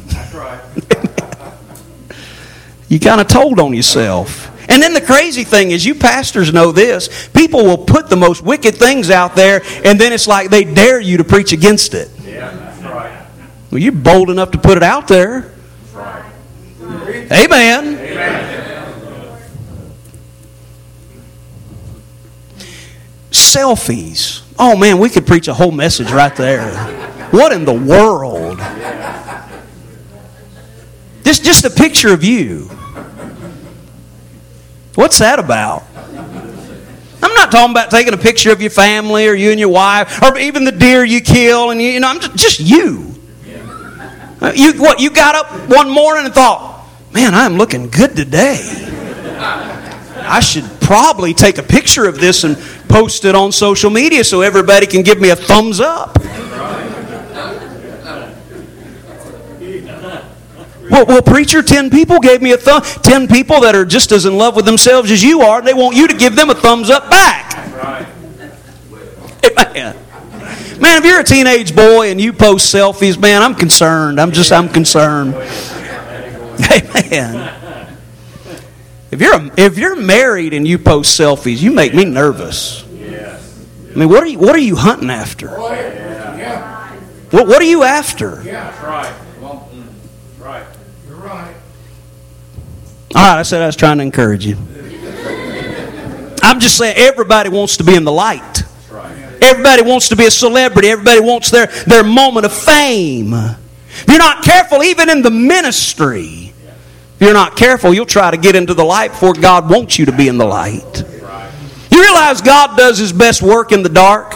That's 0.10 0.34
right. 0.34 0.60
you 2.90 3.00
kind 3.00 3.22
of 3.22 3.30
told 3.30 3.58
on 3.62 3.74
yourself. 3.74 4.52
And 4.70 4.82
then 4.82 4.94
the 4.94 5.00
crazy 5.00 5.46
thing 5.46 5.72
is, 5.72 5.86
you 5.86 5.96
pastors 5.96 6.52
know 6.52 6.74
this. 6.74 7.30
People 7.30 7.64
will 7.64 7.78
put 7.78 8.10
the 8.10 8.18
most 8.18 8.44
wicked 8.44 8.76
things 8.76 9.10
out 9.10 9.34
there, 9.34 9.62
and 9.86 9.98
then 9.98 10.12
it's 10.12 10.28
like 10.28 10.50
they 10.50 10.66
dare 10.66 11.00
you 11.00 11.16
to 11.16 11.24
preach 11.24 11.54
against 11.54 11.94
it. 11.94 12.12
Yeah, 12.26 12.54
that's 12.54 12.82
right. 12.82 13.28
Well, 13.72 13.82
you're 13.82 13.94
bold 13.94 14.30
enough 14.30 14.52
to 14.52 14.58
put 14.58 14.76
it 14.76 14.84
out 14.84 15.08
there. 15.08 15.54
That's 15.94 15.94
right. 16.82 17.32
Amen. 17.32 17.98
Amen. 17.98 19.40
Selfies. 23.32 24.44
Oh 24.60 24.76
man, 24.76 24.98
we 24.98 25.10
could 25.10 25.28
preach 25.28 25.48
a 25.48 25.54
whole 25.54 25.72
message 25.72 26.12
right 26.12 26.36
there. 26.36 26.72
What 27.32 27.52
in 27.52 27.66
the 27.66 27.74
world? 27.74 28.58
Just, 31.24 31.44
just 31.44 31.66
a 31.66 31.70
picture 31.70 32.14
of 32.14 32.24
you. 32.24 32.70
What's 34.96 35.20
that 35.20 35.38
about? 35.38 35.84
I'm 37.22 37.34
not 37.34 37.52
talking 37.52 37.72
about 37.72 37.92
taking 37.92 38.14
a 38.14 38.18
picture 38.18 38.52
of 38.52 38.62
your 38.62 38.72
family 38.72 39.28
or 39.28 39.34
you 39.34 39.52
and 39.52 39.60
your 39.60 39.70
wife 39.70 40.24
or 40.24 40.38
even 40.38 40.64
the 40.64 40.72
deer 40.72 41.04
you 41.04 41.22
kill 41.22 41.72
and 41.72 41.82
you, 41.82 41.90
you 41.90 42.00
know, 42.00 42.08
I'm 42.08 42.20
just, 42.20 42.36
just 42.36 42.60
you. 42.60 43.14
Uh, 44.42 44.54
you 44.56 44.74
what? 44.74 45.00
You 45.00 45.10
got 45.10 45.36
up 45.36 45.70
one 45.70 45.90
morning 45.90 46.26
and 46.26 46.34
thought, 46.34 46.86
"Man, 47.12 47.34
I'm 47.34 47.58
looking 47.58 47.90
good 47.90 48.16
today. 48.16 48.60
I 50.20 50.40
should 50.40 50.77
probably 50.88 51.34
take 51.34 51.58
a 51.58 51.64
picture 51.64 52.08
of 52.08 52.18
this 52.18 52.46
and 52.46 52.58
post 52.88 53.26
it 53.26 53.36
on 53.36 53.52
social 53.52 53.90
media 53.90 54.24
so 54.24 54.40
everybody 54.40 54.88
can 54.88 55.04
give 55.04 55.20
me 55.20 55.30
a 55.32 55.36
thumbs 55.36 55.82
up. 55.82 56.18
Well, 60.90 61.06
well, 61.06 61.22
preacher, 61.22 61.62
10 61.62 61.90
people 61.90 62.20
gave 62.20 62.42
me 62.42 62.54
a 62.54 62.58
thumb. 62.58 62.82
10 62.82 63.28
people 63.28 63.60
that 63.60 63.76
are 63.76 63.84
just 63.84 64.14
as 64.14 64.26
in 64.26 64.38
love 64.38 64.56
with 64.56 64.64
themselves 64.64 65.12
as 65.12 65.22
you 65.22 65.42
are, 65.42 65.62
they 65.62 65.74
want 65.74 65.98
you 65.98 66.08
to 66.08 66.16
give 66.16 66.38
them 66.38 66.50
a 66.50 66.56
thumbs 66.56 66.90
up 66.90 67.10
back. 67.10 67.54
Amen. 69.44 69.98
Man, 70.80 71.00
if 71.00 71.04
you're 71.04 71.20
a 71.20 71.24
teenage 71.24 71.76
boy 71.76 72.12
and 72.12 72.22
you 72.22 72.32
post 72.32 72.74
selfies, 72.74 73.20
man, 73.20 73.42
I'm 73.42 73.56
concerned. 73.56 74.22
I'm 74.22 74.32
just, 74.32 74.52
I'm 74.52 74.70
concerned. 74.70 75.34
Amen. 76.72 77.67
If 79.10 79.22
you're, 79.22 79.36
a, 79.36 79.52
if 79.58 79.78
you're 79.78 79.96
married 79.96 80.54
and 80.54 80.68
you 80.68 80.78
post 80.78 81.20
selfies, 81.20 81.62
you 81.62 81.72
make 81.72 81.94
me 81.94 82.06
nervous. 82.06 82.84
I 83.98 84.00
mean, 84.00 84.10
what 84.10 84.22
are 84.22 84.28
you, 84.28 84.38
what 84.38 84.56
are 84.56 84.60
you 84.60 84.76
hunting 84.76 85.10
after? 85.10 85.50
Oh, 85.58 85.74
what, 87.32 87.48
what 87.48 87.60
are 87.62 87.66
you 87.66 87.84
after? 87.84 88.44
Yeah, 88.44 88.86
right. 88.86 89.14
Well, 89.42 89.68
mm, 89.74 89.84
right. 90.46 90.64
You're 91.08 91.18
right. 91.18 91.56
All 93.16 93.24
right, 93.24 93.40
I 93.40 93.42
said 93.42 93.64
I 93.64 93.66
was 93.66 93.76
trying 93.76 93.98
to 93.98 94.04
encourage 94.04 94.46
you. 94.46 94.56
I'm 96.44 96.60
just 96.60 96.78
saying 96.78 96.96
everybody 96.96 97.50
wants 97.50 97.78
to 97.78 97.84
be 97.84 97.96
in 97.96 98.04
the 98.04 98.12
light. 98.12 98.64
Everybody 99.42 99.82
wants 99.82 100.10
to 100.10 100.16
be 100.16 100.26
a 100.26 100.32
celebrity. 100.32 100.90
Everybody 100.90 101.20
wants 101.20 101.50
their, 101.50 101.66
their 101.88 102.04
moment 102.04 102.46
of 102.46 102.54
fame. 102.54 103.34
If 103.34 104.06
you're 104.08 104.18
not 104.20 104.44
careful, 104.44 104.84
even 104.84 105.10
in 105.10 105.24
the 105.24 105.32
ministry, 105.32 106.54
if 107.18 107.24
you're 107.24 107.34
not 107.34 107.58
careful, 107.58 107.96
you'll 107.96 108.06
try 108.06 108.30
to 108.30 108.38
get 108.38 108.56
into 108.56 108.76
the 108.76 108.84
light 108.84 109.10
before 109.10 109.34
God 109.34 109.72
wants 109.72 109.98
you 109.98 110.06
to 110.06 110.12
be 110.12 110.28
in 110.28 110.38
the 110.38 110.46
light. 110.46 111.04
You 111.92 112.00
realize 112.00 112.42
God 112.42 112.78
does 112.78 113.00
His 113.00 113.12
best 113.12 113.42
work 113.42 113.72
in 113.72 113.82
the 113.82 113.90
dark? 113.90 114.36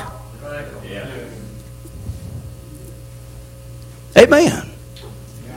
Amen. 4.17 4.67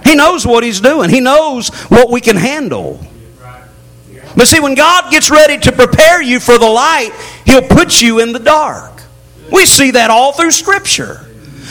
He 0.04 0.14
knows 0.14 0.46
what 0.46 0.64
He's 0.64 0.82
doing, 0.82 1.08
He 1.08 1.20
knows 1.20 1.70
what 1.88 2.10
we 2.10 2.20
can 2.20 2.36
handle. 2.36 3.00
But 4.36 4.46
see, 4.46 4.60
when 4.60 4.74
God 4.74 5.10
gets 5.10 5.30
ready 5.30 5.56
to 5.60 5.72
prepare 5.72 6.20
you 6.20 6.40
for 6.40 6.58
the 6.58 6.68
light, 6.68 7.12
He'll 7.46 7.62
put 7.62 8.02
you 8.02 8.20
in 8.20 8.32
the 8.32 8.38
dark. 8.38 9.02
We 9.50 9.64
see 9.64 9.92
that 9.92 10.10
all 10.10 10.32
through 10.32 10.50
Scripture. 10.50 11.26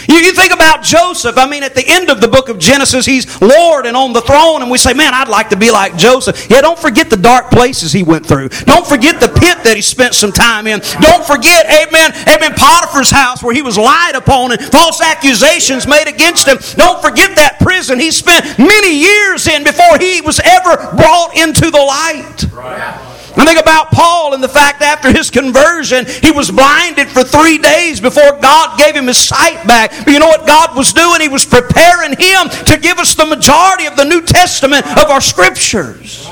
You, 0.08 0.16
you 0.16 0.34
think 0.34 0.54
about 0.54 0.84
Joseph. 0.84 1.38
I 1.38 1.48
mean, 1.48 1.64
at 1.64 1.76
the 1.76 1.84
end 1.88 2.10
of 2.10 2.22
the 2.22 2.28
book 2.28 2.50
of 2.50 2.60
Genesis, 2.60 3.06
he's 3.06 3.42
Lord 3.42 3.86
and 3.86 3.96
on 3.96 4.14
the 4.14 4.22
throne, 4.22 4.62
and 4.62 4.72
we 4.72 4.78
say, 4.78 4.94
man, 4.94 5.14
I'd 5.14 5.30
like 5.30 5.50
to 5.50 5.58
be 5.58 5.72
like 5.72 5.96
Joseph. 5.98 6.50
Yeah, 6.50 6.62
don't 6.62 6.80
forget 6.80 7.10
the 7.10 7.18
dark 7.18 7.52
places 7.52 7.92
he 7.92 8.04
went 8.04 8.26
through. 8.26 8.50
Don't 8.50 8.86
forget 8.86 9.20
the 9.20 9.30
pit 9.30 9.64
that 9.64 9.74
he 9.76 9.82
spent 9.82 10.14
some 10.14 10.32
time 10.32 10.68
in. 10.68 10.80
Don't 11.00 11.26
forget, 11.26 11.66
amen, 11.66 12.14
amen, 12.28 12.54
Potiphar's 12.54 13.12
house 13.12 13.44
where 13.44 13.54
he 13.54 13.62
was 13.62 13.78
lied 13.78 14.16
upon 14.16 14.52
and 14.52 14.62
false 14.62 15.02
accusations 15.02 15.88
made 15.88 16.08
against 16.08 16.48
him. 16.48 16.58
Don't 16.76 17.02
forget 17.02 17.36
that 17.36 17.60
prison 17.60 18.00
he 18.00 18.12
spent 18.12 18.58
many 18.60 18.96
years 18.96 19.48
in 19.48 19.64
before 19.64 19.98
he 20.00 20.22
was 20.22 20.40
ever 20.44 20.76
brought 20.96 21.32
into 21.36 21.72
the 21.72 21.80
light. 21.80 22.44
Right. 22.52 23.13
I 23.36 23.46
think 23.46 23.60
about 23.60 23.92
Paul 23.92 24.34
and 24.34 24.44
the 24.44 24.50
fact 24.50 24.80
that 24.80 24.98
after 24.98 25.12
his 25.12 25.30
conversion, 25.32 26.06
he 26.06 26.32
was 26.32 26.52
blinded 26.52 27.10
for 27.10 27.24
three 27.24 27.58
days 27.58 28.00
before 28.00 28.38
God 28.40 28.78
gave 28.78 28.96
him 28.96 29.08
his 29.08 29.18
sight 29.18 29.66
back. 29.68 29.92
But 30.06 30.14
you 30.14 30.20
know 30.20 30.28
what 30.28 30.46
God 30.46 30.76
was 30.76 30.94
doing? 30.94 31.22
He 31.22 31.28
was 31.28 31.46
preparing 31.46 32.12
him 32.12 32.50
to 32.66 32.78
give 32.80 33.00
us 33.00 33.16
the 33.16 33.26
majority 33.26 33.86
of 33.86 33.96
the 33.96 34.06
New 34.06 34.22
Testament 34.22 34.86
of 34.86 35.10
our 35.10 35.22
scriptures. 35.22 36.30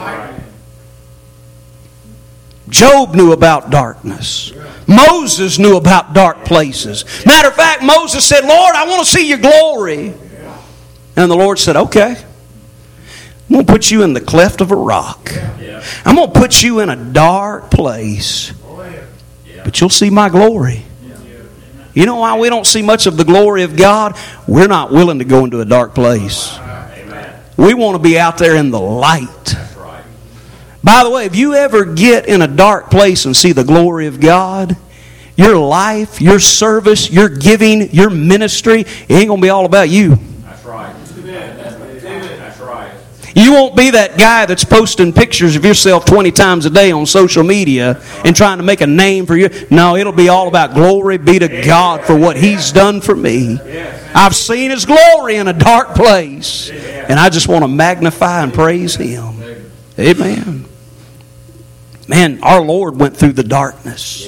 Job 2.69 3.15
knew 3.15 3.33
about 3.33 3.69
darkness. 3.69 4.53
Moses 4.87 5.59
knew 5.59 5.77
about 5.77 6.13
dark 6.13 6.45
places. 6.45 7.05
Matter 7.25 7.49
of 7.49 7.55
fact, 7.55 7.83
Moses 7.83 8.25
said, 8.25 8.45
Lord, 8.45 8.75
I 8.75 8.87
want 8.87 9.05
to 9.05 9.11
see 9.11 9.27
your 9.27 9.39
glory. 9.39 10.13
And 11.15 11.29
the 11.29 11.35
Lord 11.35 11.59
said, 11.59 11.75
Okay. 11.75 12.15
I'm 13.51 13.55
going 13.55 13.65
to 13.65 13.73
put 13.73 13.91
you 13.91 14.03
in 14.03 14.13
the 14.13 14.21
cleft 14.21 14.61
of 14.61 14.71
a 14.71 14.77
rock. 14.77 15.29
I'm 16.05 16.15
going 16.15 16.31
to 16.31 16.39
put 16.39 16.63
you 16.63 16.79
in 16.79 16.89
a 16.89 16.95
dark 16.95 17.69
place. 17.69 18.53
Oh, 18.63 18.89
but 19.65 19.81
you'll 19.81 19.89
see 19.89 20.09
my 20.09 20.29
glory. 20.29 20.85
You 21.93 22.05
know 22.05 22.15
why 22.15 22.39
we 22.39 22.47
don't 22.47 22.65
see 22.65 22.81
much 22.81 23.07
of 23.07 23.17
the 23.17 23.25
glory 23.25 23.63
of 23.63 23.75
God? 23.75 24.17
We're 24.47 24.69
not 24.69 24.93
willing 24.93 25.19
to 25.19 25.25
go 25.25 25.43
into 25.43 25.59
a 25.59 25.65
dark 25.65 25.93
place. 25.93 26.57
We 27.57 27.73
want 27.73 27.97
to 27.97 28.01
be 28.01 28.17
out 28.17 28.37
there 28.37 28.55
in 28.55 28.71
the 28.71 28.79
light. 28.79 29.55
By 30.81 31.03
the 31.03 31.09
way, 31.09 31.25
if 31.25 31.35
you 31.35 31.53
ever 31.53 31.83
get 31.83 32.27
in 32.27 32.41
a 32.41 32.47
dark 32.47 32.89
place 32.89 33.25
and 33.25 33.35
see 33.35 33.51
the 33.51 33.65
glory 33.65 34.07
of 34.07 34.21
God, 34.21 34.77
your 35.35 35.57
life, 35.57 36.21
your 36.21 36.39
service, 36.39 37.11
your 37.11 37.27
giving, 37.27 37.91
your 37.91 38.09
ministry, 38.09 38.79
it 38.79 39.09
ain't 39.09 39.27
going 39.27 39.41
to 39.41 39.45
be 39.45 39.49
all 39.49 39.65
about 39.65 39.89
you. 39.89 40.17
You 43.35 43.53
won't 43.53 43.75
be 43.75 43.91
that 43.91 44.17
guy 44.17 44.45
that's 44.45 44.63
posting 44.63 45.13
pictures 45.13 45.55
of 45.55 45.63
yourself 45.63 46.05
20 46.05 46.31
times 46.31 46.65
a 46.65 46.69
day 46.69 46.91
on 46.91 47.05
social 47.05 47.43
media 47.43 48.01
and 48.25 48.35
trying 48.35 48.57
to 48.57 48.63
make 48.63 48.81
a 48.81 48.87
name 48.87 49.25
for 49.25 49.35
you. 49.35 49.49
No, 49.69 49.95
it'll 49.95 50.11
be 50.11 50.29
all 50.29 50.47
about 50.47 50.73
glory 50.73 51.17
be 51.17 51.39
to 51.39 51.47
God 51.63 52.03
for 52.03 52.15
what 52.15 52.37
He's 52.37 52.71
done 52.71 53.01
for 53.01 53.15
me. 53.15 53.59
I've 54.13 54.35
seen 54.35 54.71
His 54.71 54.85
glory 54.85 55.35
in 55.35 55.47
a 55.47 55.53
dark 55.53 55.95
place, 55.95 56.69
and 56.69 57.19
I 57.19 57.29
just 57.29 57.47
want 57.47 57.63
to 57.63 57.67
magnify 57.67 58.43
and 58.43 58.53
praise 58.53 58.95
Him. 58.95 59.41
Amen. 59.97 60.65
Man, 62.07 62.43
our 62.43 62.61
Lord 62.61 62.99
went 62.99 63.15
through 63.15 63.33
the 63.33 63.43
darkness. 63.43 64.27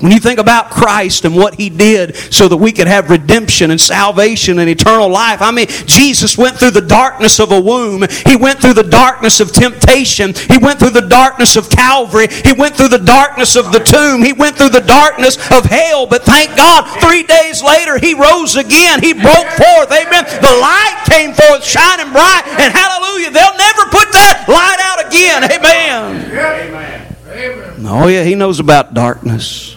When 0.00 0.12
you 0.12 0.20
think 0.20 0.38
about 0.38 0.70
Christ 0.70 1.24
and 1.24 1.34
what 1.34 1.54
He 1.54 1.70
did 1.70 2.16
so 2.16 2.48
that 2.48 2.56
we 2.56 2.72
could 2.72 2.86
have 2.86 3.10
redemption 3.10 3.70
and 3.70 3.80
salvation 3.80 4.58
and 4.58 4.68
eternal 4.68 5.08
life, 5.08 5.40
I 5.40 5.50
mean, 5.50 5.66
Jesus 5.86 6.36
went 6.36 6.56
through 6.56 6.72
the 6.72 6.82
darkness 6.82 7.38
of 7.38 7.52
a 7.52 7.60
womb. 7.60 8.04
He 8.26 8.36
went 8.36 8.60
through 8.60 8.74
the 8.74 8.82
darkness 8.82 9.40
of 9.40 9.52
temptation. 9.52 10.34
He 10.34 10.58
went 10.58 10.78
through 10.78 10.90
the 10.90 11.08
darkness 11.08 11.56
of 11.56 11.70
Calvary. 11.70 12.28
He 12.28 12.52
went 12.52 12.76
through 12.76 12.88
the 12.88 12.98
darkness 12.98 13.56
of 13.56 13.72
the 13.72 13.78
tomb. 13.80 14.22
He 14.22 14.32
went 14.32 14.56
through 14.56 14.70
the 14.70 14.80
darkness 14.80 15.36
of 15.50 15.64
hell. 15.64 16.06
But 16.06 16.24
thank 16.24 16.56
God, 16.56 17.00
three 17.00 17.22
days 17.22 17.62
later, 17.62 17.98
He 17.98 18.14
rose 18.14 18.56
again. 18.56 19.00
He 19.00 19.12
broke 19.12 19.48
forth. 19.56 19.90
Amen. 19.90 20.24
The 20.40 20.56
light 20.60 21.02
came 21.08 21.32
forth 21.32 21.64
shining 21.64 22.12
bright. 22.12 22.42
And 22.58 22.72
hallelujah, 22.72 23.30
they'll 23.30 23.56
never 23.56 23.84
put 23.90 24.12
that 24.12 24.44
light 24.48 24.80
out 24.82 25.06
again. 25.06 25.44
Amen. 25.44 26.30
Amen. 27.30 27.86
Oh, 27.86 28.08
yeah, 28.08 28.24
He 28.24 28.34
knows 28.34 28.60
about 28.60 28.94
darkness. 28.94 29.75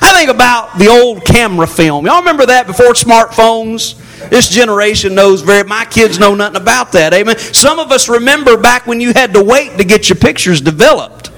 I 0.00 0.18
think 0.18 0.30
about 0.30 0.78
the 0.78 0.88
old 0.88 1.24
camera 1.24 1.66
film. 1.66 2.06
Y'all 2.06 2.20
remember 2.20 2.46
that 2.46 2.66
before 2.66 2.92
smartphones? 2.92 4.02
This 4.30 4.48
generation 4.48 5.14
knows 5.14 5.42
very, 5.42 5.64
my 5.64 5.84
kids 5.84 6.18
know 6.18 6.34
nothing 6.34 6.60
about 6.60 6.92
that. 6.92 7.12
Amen. 7.14 7.38
Some 7.38 7.78
of 7.78 7.92
us 7.92 8.08
remember 8.08 8.56
back 8.56 8.86
when 8.86 9.00
you 9.00 9.12
had 9.12 9.34
to 9.34 9.42
wait 9.42 9.78
to 9.78 9.84
get 9.84 10.08
your 10.08 10.16
pictures 10.16 10.60
developed. 10.60 11.30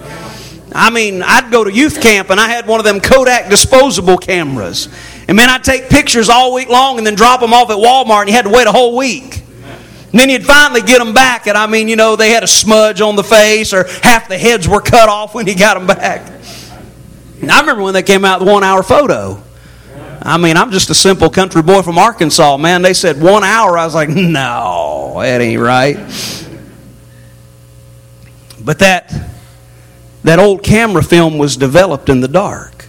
I 0.74 0.90
mean, 0.90 1.22
I'd 1.22 1.50
go 1.50 1.64
to 1.64 1.72
youth 1.72 2.00
camp 2.00 2.30
and 2.30 2.38
I 2.38 2.48
had 2.48 2.66
one 2.66 2.78
of 2.78 2.84
them 2.84 3.00
Kodak 3.00 3.48
disposable 3.48 4.18
cameras. 4.18 4.88
And 5.26 5.36
man, 5.36 5.48
I'd 5.50 5.64
take 5.64 5.88
pictures 5.88 6.28
all 6.28 6.54
week 6.54 6.68
long 6.68 6.98
and 6.98 7.06
then 7.06 7.14
drop 7.14 7.40
them 7.40 7.52
off 7.52 7.70
at 7.70 7.76
Walmart 7.76 8.20
and 8.20 8.28
you 8.28 8.34
had 8.34 8.44
to 8.44 8.50
wait 8.50 8.66
a 8.66 8.72
whole 8.72 8.96
week. 8.96 9.42
And 10.10 10.18
then 10.18 10.30
you'd 10.30 10.46
finally 10.46 10.80
get 10.80 10.98
them 10.98 11.12
back, 11.12 11.46
and 11.46 11.58
I 11.58 11.66
mean, 11.66 11.86
you 11.86 11.94
know, 11.94 12.16
they 12.16 12.30
had 12.30 12.42
a 12.42 12.46
smudge 12.46 13.02
on 13.02 13.14
the 13.14 13.22
face 13.22 13.74
or 13.74 13.84
half 14.02 14.26
the 14.26 14.38
heads 14.38 14.66
were 14.66 14.80
cut 14.80 15.10
off 15.10 15.34
when 15.34 15.46
you 15.46 15.54
got 15.54 15.74
them 15.74 15.86
back. 15.86 16.22
And 17.40 17.50
I 17.50 17.60
remember 17.60 17.82
when 17.82 17.94
they 17.94 18.02
came 18.02 18.24
out 18.24 18.40
the 18.40 18.46
one 18.46 18.64
hour 18.64 18.82
photo. 18.82 19.42
I 20.20 20.36
mean, 20.36 20.56
I'm 20.56 20.70
just 20.70 20.90
a 20.90 20.94
simple 20.94 21.30
country 21.30 21.62
boy 21.62 21.82
from 21.82 21.98
Arkansas, 21.98 22.56
man. 22.56 22.82
They 22.82 22.94
said 22.94 23.20
one 23.20 23.44
hour. 23.44 23.78
I 23.78 23.84
was 23.84 23.94
like, 23.94 24.08
no, 24.08 25.14
that 25.20 25.40
ain't 25.40 25.60
right. 25.60 25.96
But 28.60 28.80
that 28.80 29.14
that 30.24 30.38
old 30.38 30.62
camera 30.62 31.02
film 31.02 31.38
was 31.38 31.56
developed 31.56 32.08
in 32.08 32.20
the 32.20 32.28
dark. 32.28 32.86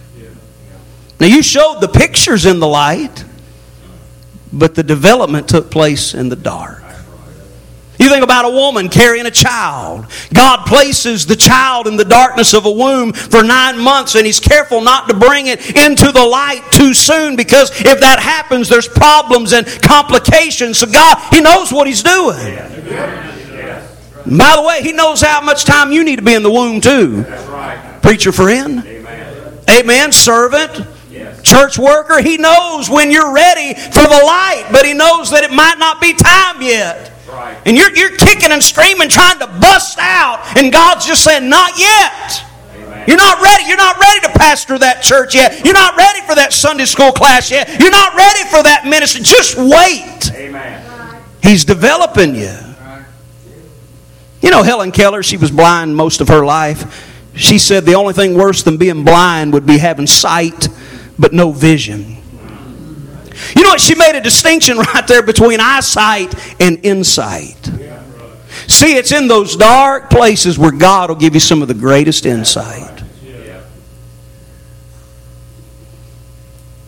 Now 1.20 1.26
you 1.26 1.42
showed 1.42 1.80
the 1.80 1.88
pictures 1.88 2.46
in 2.46 2.60
the 2.60 2.66
light, 2.66 3.24
but 4.52 4.74
the 4.74 4.82
development 4.82 5.48
took 5.48 5.70
place 5.70 6.14
in 6.14 6.28
the 6.28 6.36
dark. 6.36 6.82
You 8.00 8.08
think 8.08 8.24
about 8.24 8.46
a 8.46 8.50
woman 8.50 8.88
carrying 8.88 9.26
a 9.26 9.30
child. 9.30 10.06
God 10.32 10.64
places 10.64 11.26
the 11.26 11.36
child 11.36 11.86
in 11.86 11.98
the 11.98 12.04
darkness 12.04 12.54
of 12.54 12.64
a 12.64 12.70
womb 12.70 13.12
for 13.12 13.42
nine 13.42 13.78
months, 13.78 14.14
and 14.14 14.24
He's 14.24 14.40
careful 14.40 14.80
not 14.80 15.06
to 15.10 15.14
bring 15.14 15.48
it 15.48 15.76
into 15.76 16.10
the 16.10 16.24
light 16.24 16.62
too 16.72 16.94
soon 16.94 17.36
because 17.36 17.70
if 17.82 18.00
that 18.00 18.18
happens, 18.18 18.70
there's 18.70 18.88
problems 18.88 19.52
and 19.52 19.66
complications. 19.82 20.78
So, 20.78 20.86
God, 20.86 21.18
He 21.30 21.42
knows 21.42 21.70
what 21.74 21.86
He's 21.86 22.02
doing. 22.02 22.56
by 24.24 24.56
the 24.56 24.64
way, 24.66 24.80
He 24.82 24.92
knows 24.92 25.20
how 25.20 25.42
much 25.42 25.66
time 25.66 25.92
you 25.92 26.02
need 26.02 26.16
to 26.16 26.24
be 26.24 26.32
in 26.32 26.42
the 26.42 26.50
womb, 26.50 26.80
too. 26.80 27.24
Preacher 28.00 28.32
friend. 28.32 28.82
Amen. 29.68 30.10
Servant 30.10 30.86
church 31.42 31.78
worker, 31.78 32.20
he 32.20 32.36
knows 32.36 32.88
when 32.88 33.10
you're 33.10 33.32
ready 33.32 33.74
for 33.74 34.02
the 34.02 34.22
light, 34.24 34.68
but 34.70 34.84
he 34.84 34.94
knows 34.94 35.30
that 35.30 35.42
it 35.42 35.50
might 35.50 35.78
not 35.78 36.00
be 36.00 36.12
time 36.12 36.62
yet. 36.62 37.19
And 37.66 37.76
you're, 37.76 37.94
you're 37.94 38.16
kicking 38.16 38.52
and 38.52 38.62
screaming, 38.62 39.08
trying 39.08 39.38
to 39.38 39.46
bust 39.46 39.98
out, 39.98 40.56
and 40.56 40.72
God's 40.72 41.06
just 41.06 41.24
saying, 41.24 41.48
Not 41.48 41.78
yet. 41.78 42.44
Amen. 42.74 43.04
You're 43.06 43.16
not 43.16 43.42
ready. 43.42 43.64
You're 43.66 43.76
not 43.76 43.98
ready 43.98 44.20
to 44.20 44.38
pastor 44.38 44.78
that 44.78 45.02
church 45.02 45.34
yet. 45.34 45.64
You're 45.64 45.74
not 45.74 45.96
ready 45.96 46.20
for 46.26 46.34
that 46.34 46.52
Sunday 46.52 46.86
school 46.86 47.12
class 47.12 47.50
yet. 47.50 47.68
You're 47.80 47.90
not 47.90 48.14
ready 48.14 48.44
for 48.48 48.62
that 48.62 48.86
ministry. 48.86 49.22
Just 49.22 49.56
wait. 49.56 50.32
Amen. 50.34 51.22
He's 51.42 51.64
developing 51.64 52.34
you. 52.34 52.56
You 54.42 54.50
know, 54.50 54.62
Helen 54.62 54.90
Keller, 54.90 55.22
she 55.22 55.36
was 55.36 55.50
blind 55.50 55.94
most 55.94 56.20
of 56.20 56.28
her 56.28 56.44
life. 56.44 57.06
She 57.34 57.58
said 57.58 57.84
the 57.84 57.94
only 57.94 58.14
thing 58.14 58.34
worse 58.34 58.62
than 58.62 58.76
being 58.78 59.04
blind 59.04 59.52
would 59.52 59.66
be 59.66 59.78
having 59.78 60.06
sight 60.06 60.68
but 61.18 61.32
no 61.32 61.52
vision. 61.52 62.16
You 63.56 63.62
know 63.62 63.70
what? 63.70 63.80
She 63.80 63.94
made 63.94 64.16
a 64.16 64.20
distinction 64.20 64.78
right 64.94 65.06
there 65.06 65.22
between 65.22 65.60
eyesight 65.60 66.34
and 66.60 66.84
insight. 66.84 67.70
See, 68.66 68.96
it's 68.96 69.12
in 69.12 69.28
those 69.28 69.56
dark 69.56 70.10
places 70.10 70.58
where 70.58 70.72
God 70.72 71.10
will 71.10 71.16
give 71.16 71.34
you 71.34 71.40
some 71.40 71.62
of 71.62 71.68
the 71.68 71.74
greatest 71.74 72.26
insight. 72.26 73.02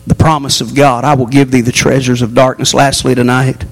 The 0.05 0.15
promise 0.15 0.59
of 0.61 0.75
God 0.75 1.05
I 1.05 1.13
will 1.15 1.27
give 1.27 1.51
thee 1.51 1.61
the 1.61 1.71
treasures 1.71 2.21
of 2.21 2.33
darkness. 2.33 2.73
Lastly, 2.73 3.15
tonight, 3.15 3.65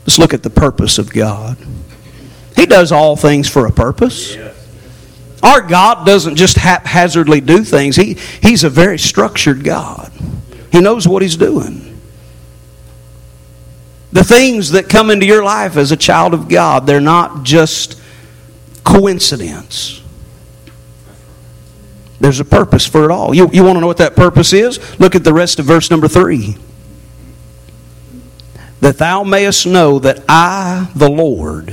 let's 0.00 0.18
look 0.18 0.32
at 0.32 0.42
the 0.42 0.50
purpose 0.50 0.98
of 0.98 1.12
God. 1.12 1.56
He 2.54 2.66
does 2.66 2.92
all 2.92 3.16
things 3.16 3.48
for 3.48 3.66
a 3.66 3.72
purpose. 3.72 4.36
Our 5.42 5.60
God 5.60 6.06
doesn't 6.06 6.36
just 6.36 6.56
haphazardly 6.56 7.40
do 7.40 7.62
things, 7.62 7.96
he, 7.96 8.14
He's 8.14 8.64
a 8.64 8.70
very 8.70 8.98
structured 8.98 9.62
God. 9.62 10.10
He 10.76 10.82
knows 10.82 11.08
what 11.08 11.22
He's 11.22 11.38
doing. 11.38 11.98
The 14.12 14.22
things 14.22 14.72
that 14.72 14.90
come 14.90 15.08
into 15.08 15.24
your 15.24 15.42
life 15.42 15.78
as 15.78 15.90
a 15.90 15.96
child 15.96 16.34
of 16.34 16.50
God, 16.50 16.86
they're 16.86 17.00
not 17.00 17.44
just 17.44 17.98
coincidence. 18.84 20.02
There's 22.20 22.40
a 22.40 22.44
purpose 22.44 22.84
for 22.84 23.04
it 23.04 23.10
all. 23.10 23.34
You, 23.34 23.48
you 23.54 23.64
want 23.64 23.76
to 23.76 23.80
know 23.80 23.86
what 23.86 23.96
that 23.96 24.16
purpose 24.16 24.52
is? 24.52 25.00
Look 25.00 25.14
at 25.14 25.24
the 25.24 25.32
rest 25.32 25.58
of 25.58 25.64
verse 25.64 25.90
number 25.90 26.08
3. 26.08 26.58
That 28.80 28.98
thou 28.98 29.24
mayest 29.24 29.66
know 29.66 29.98
that 30.00 30.24
I, 30.28 30.90
the 30.94 31.08
Lord, 31.08 31.70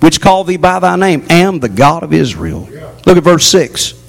which 0.00 0.20
call 0.20 0.42
thee 0.42 0.56
by 0.56 0.80
thy 0.80 0.96
name, 0.96 1.24
am 1.30 1.60
the 1.60 1.68
God 1.68 2.02
of 2.02 2.12
Israel. 2.12 2.68
Look 3.06 3.16
at 3.16 3.22
verse 3.22 3.46
6 3.46 4.00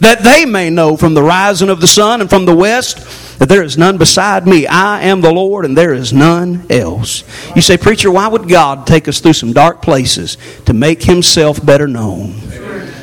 that 0.00 0.22
they 0.22 0.44
may 0.44 0.68
know 0.68 0.94
from 0.94 1.14
the 1.14 1.22
rising 1.22 1.70
of 1.70 1.80
the 1.80 1.86
sun 1.86 2.20
and 2.20 2.28
from 2.28 2.44
the 2.44 2.54
west 2.54 2.98
that 3.40 3.48
there 3.48 3.62
is 3.62 3.78
none 3.78 3.96
beside 3.96 4.46
me. 4.46 4.66
I 4.66 5.00
am 5.04 5.22
the 5.22 5.32
Lord 5.32 5.64
and 5.64 5.74
there 5.74 5.94
is 5.94 6.12
none 6.12 6.66
else. 6.68 7.24
You 7.56 7.62
say, 7.62 7.78
Preacher, 7.78 8.10
why 8.10 8.28
would 8.28 8.46
God 8.46 8.86
take 8.86 9.08
us 9.08 9.20
through 9.20 9.32
some 9.32 9.54
dark 9.54 9.80
places 9.80 10.36
to 10.66 10.74
make 10.74 11.02
himself 11.02 11.64
better 11.64 11.88
known? 11.88 12.49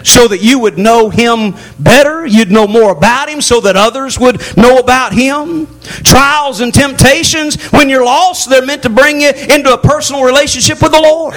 So 0.03 0.27
that 0.27 0.41
you 0.41 0.59
would 0.59 0.77
know 0.77 1.09
Him 1.09 1.55
better, 1.79 2.25
you'd 2.25 2.51
know 2.51 2.67
more 2.67 2.91
about 2.91 3.29
Him, 3.29 3.41
so 3.41 3.61
that 3.61 3.75
others 3.75 4.19
would 4.19 4.41
know 4.57 4.77
about 4.77 5.13
Him. 5.13 5.67
Trials 6.03 6.59
and 6.59 6.73
temptations, 6.73 7.61
when 7.71 7.89
you're 7.89 8.03
lost, 8.03 8.49
they're 8.49 8.65
meant 8.65 8.83
to 8.83 8.89
bring 8.89 9.21
you 9.21 9.29
into 9.29 9.73
a 9.73 9.77
personal 9.77 10.23
relationship 10.23 10.81
with 10.81 10.91
the 10.91 11.01
Lord. 11.01 11.33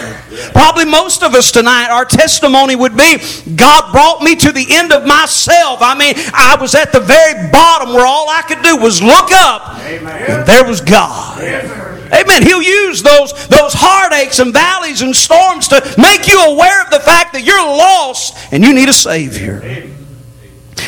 Probably 0.52 0.84
most 0.84 1.22
of 1.22 1.34
us 1.34 1.52
tonight, 1.52 1.88
our 1.90 2.04
testimony 2.04 2.76
would 2.76 2.96
be 2.96 3.18
God 3.54 3.92
brought 3.92 4.22
me 4.22 4.36
to 4.36 4.52
the 4.52 4.66
end 4.70 4.92
of 4.92 5.06
myself. 5.06 5.80
I 5.82 5.94
mean, 5.96 6.14
I 6.32 6.56
was 6.60 6.74
at 6.74 6.92
the 6.92 7.00
very 7.00 7.50
bottom 7.50 7.94
where 7.94 8.06
all 8.06 8.28
I 8.28 8.42
could 8.42 8.62
do 8.62 8.76
was 8.76 9.02
look 9.02 9.30
up, 9.32 9.78
and 9.78 10.46
there 10.46 10.64
was 10.64 10.80
God. 10.80 11.40
Amen. 11.42 11.89
He'll 12.50 12.62
use 12.62 13.02
those, 13.02 13.32
those 13.48 13.72
heartaches 13.74 14.40
and 14.40 14.52
valleys 14.52 15.02
and 15.02 15.14
storms 15.14 15.68
to 15.68 15.94
make 15.96 16.26
you 16.26 16.40
aware 16.40 16.82
of 16.82 16.90
the 16.90 17.00
fact 17.00 17.32
that 17.34 17.44
you're 17.44 17.64
lost 17.64 18.36
and 18.52 18.64
you 18.64 18.74
need 18.74 18.88
a 18.88 18.92
Savior. 18.92 19.60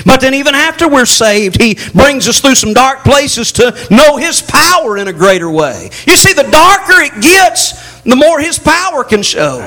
But 0.04 0.20
then, 0.20 0.34
even 0.34 0.54
after 0.54 0.88
we're 0.88 1.06
saved, 1.06 1.60
He 1.60 1.76
brings 1.94 2.26
us 2.26 2.40
through 2.40 2.56
some 2.56 2.72
dark 2.72 3.04
places 3.04 3.52
to 3.52 3.76
know 3.90 4.16
His 4.16 4.42
power 4.42 4.96
in 4.96 5.06
a 5.06 5.12
greater 5.12 5.50
way. 5.50 5.90
You 6.06 6.16
see, 6.16 6.32
the 6.32 6.42
darker 6.42 7.00
it 7.02 7.22
gets, 7.22 8.00
the 8.02 8.16
more 8.16 8.40
His 8.40 8.58
power 8.58 9.04
can 9.04 9.22
show. 9.22 9.58